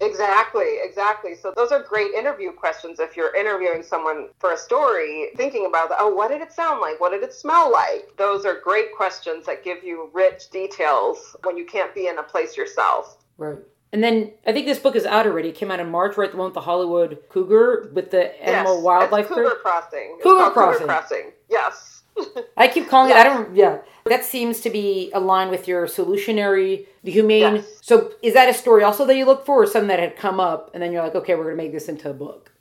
Exactly, 0.00 0.78
exactly. 0.82 1.36
So 1.36 1.52
those 1.54 1.70
are 1.70 1.80
great 1.80 2.12
interview 2.12 2.50
questions 2.50 2.98
if 2.98 3.16
you're 3.16 3.34
interviewing 3.36 3.84
someone 3.84 4.30
for 4.40 4.52
a 4.52 4.56
story, 4.56 5.28
thinking 5.36 5.66
about, 5.66 5.90
oh, 5.96 6.12
what 6.12 6.28
did 6.28 6.40
it 6.40 6.52
sound 6.52 6.80
like? 6.80 6.98
What 7.00 7.10
did 7.10 7.22
it 7.22 7.32
smell 7.32 7.70
like? 7.70 8.10
Those 8.18 8.44
are 8.44 8.58
great 8.58 8.92
questions 8.96 9.46
that 9.46 9.62
give 9.62 9.84
you 9.84 10.10
rich 10.12 10.50
details 10.50 11.36
when 11.44 11.56
you 11.56 11.64
can't 11.64 11.94
be 11.94 12.08
in 12.08 12.18
a 12.18 12.22
place 12.24 12.56
yourself. 12.56 13.18
Right. 13.38 13.58
And 13.92 14.02
then 14.02 14.32
I 14.46 14.52
think 14.52 14.66
this 14.66 14.78
book 14.78 14.96
is 14.96 15.04
out 15.04 15.26
already. 15.26 15.50
It 15.50 15.54
came 15.54 15.70
out 15.70 15.78
in 15.78 15.90
March, 15.90 16.16
right? 16.16 16.30
The 16.30 16.36
one 16.36 16.46
with 16.46 16.54
the 16.54 16.62
Hollywood 16.62 17.18
cougar 17.28 17.90
with 17.92 18.10
the 18.10 18.42
animal 18.42 18.76
yes, 18.76 18.84
wildlife. 18.84 19.26
it's 19.26 19.34
Cougar 19.34 19.56
Crossing. 19.62 20.18
Cougar 20.22 20.50
Crossing. 20.50 20.80
Cougar 20.80 20.86
Crossing. 20.86 21.32
Yes. 21.48 21.91
I 22.56 22.68
keep 22.68 22.88
calling 22.88 23.10
it. 23.10 23.16
I 23.16 23.24
don't. 23.24 23.54
Yeah, 23.56 23.78
that 24.06 24.24
seems 24.24 24.60
to 24.60 24.70
be 24.70 25.10
aligned 25.12 25.50
with 25.50 25.66
your 25.66 25.86
solutionary, 25.86 26.86
the 27.02 27.10
humane. 27.10 27.56
Yes. 27.56 27.78
So 27.80 28.12
is 28.22 28.34
that 28.34 28.48
a 28.48 28.54
story 28.54 28.82
also 28.82 29.04
that 29.06 29.16
you 29.16 29.24
look 29.24 29.46
for, 29.46 29.62
or 29.62 29.66
something 29.66 29.88
that 29.88 29.98
had 29.98 30.16
come 30.16 30.40
up, 30.40 30.70
and 30.74 30.82
then 30.82 30.92
you're 30.92 31.02
like, 31.02 31.14
okay, 31.14 31.34
we're 31.34 31.44
gonna 31.44 31.56
make 31.56 31.72
this 31.72 31.88
into 31.88 32.10
a 32.10 32.14
book? 32.14 32.52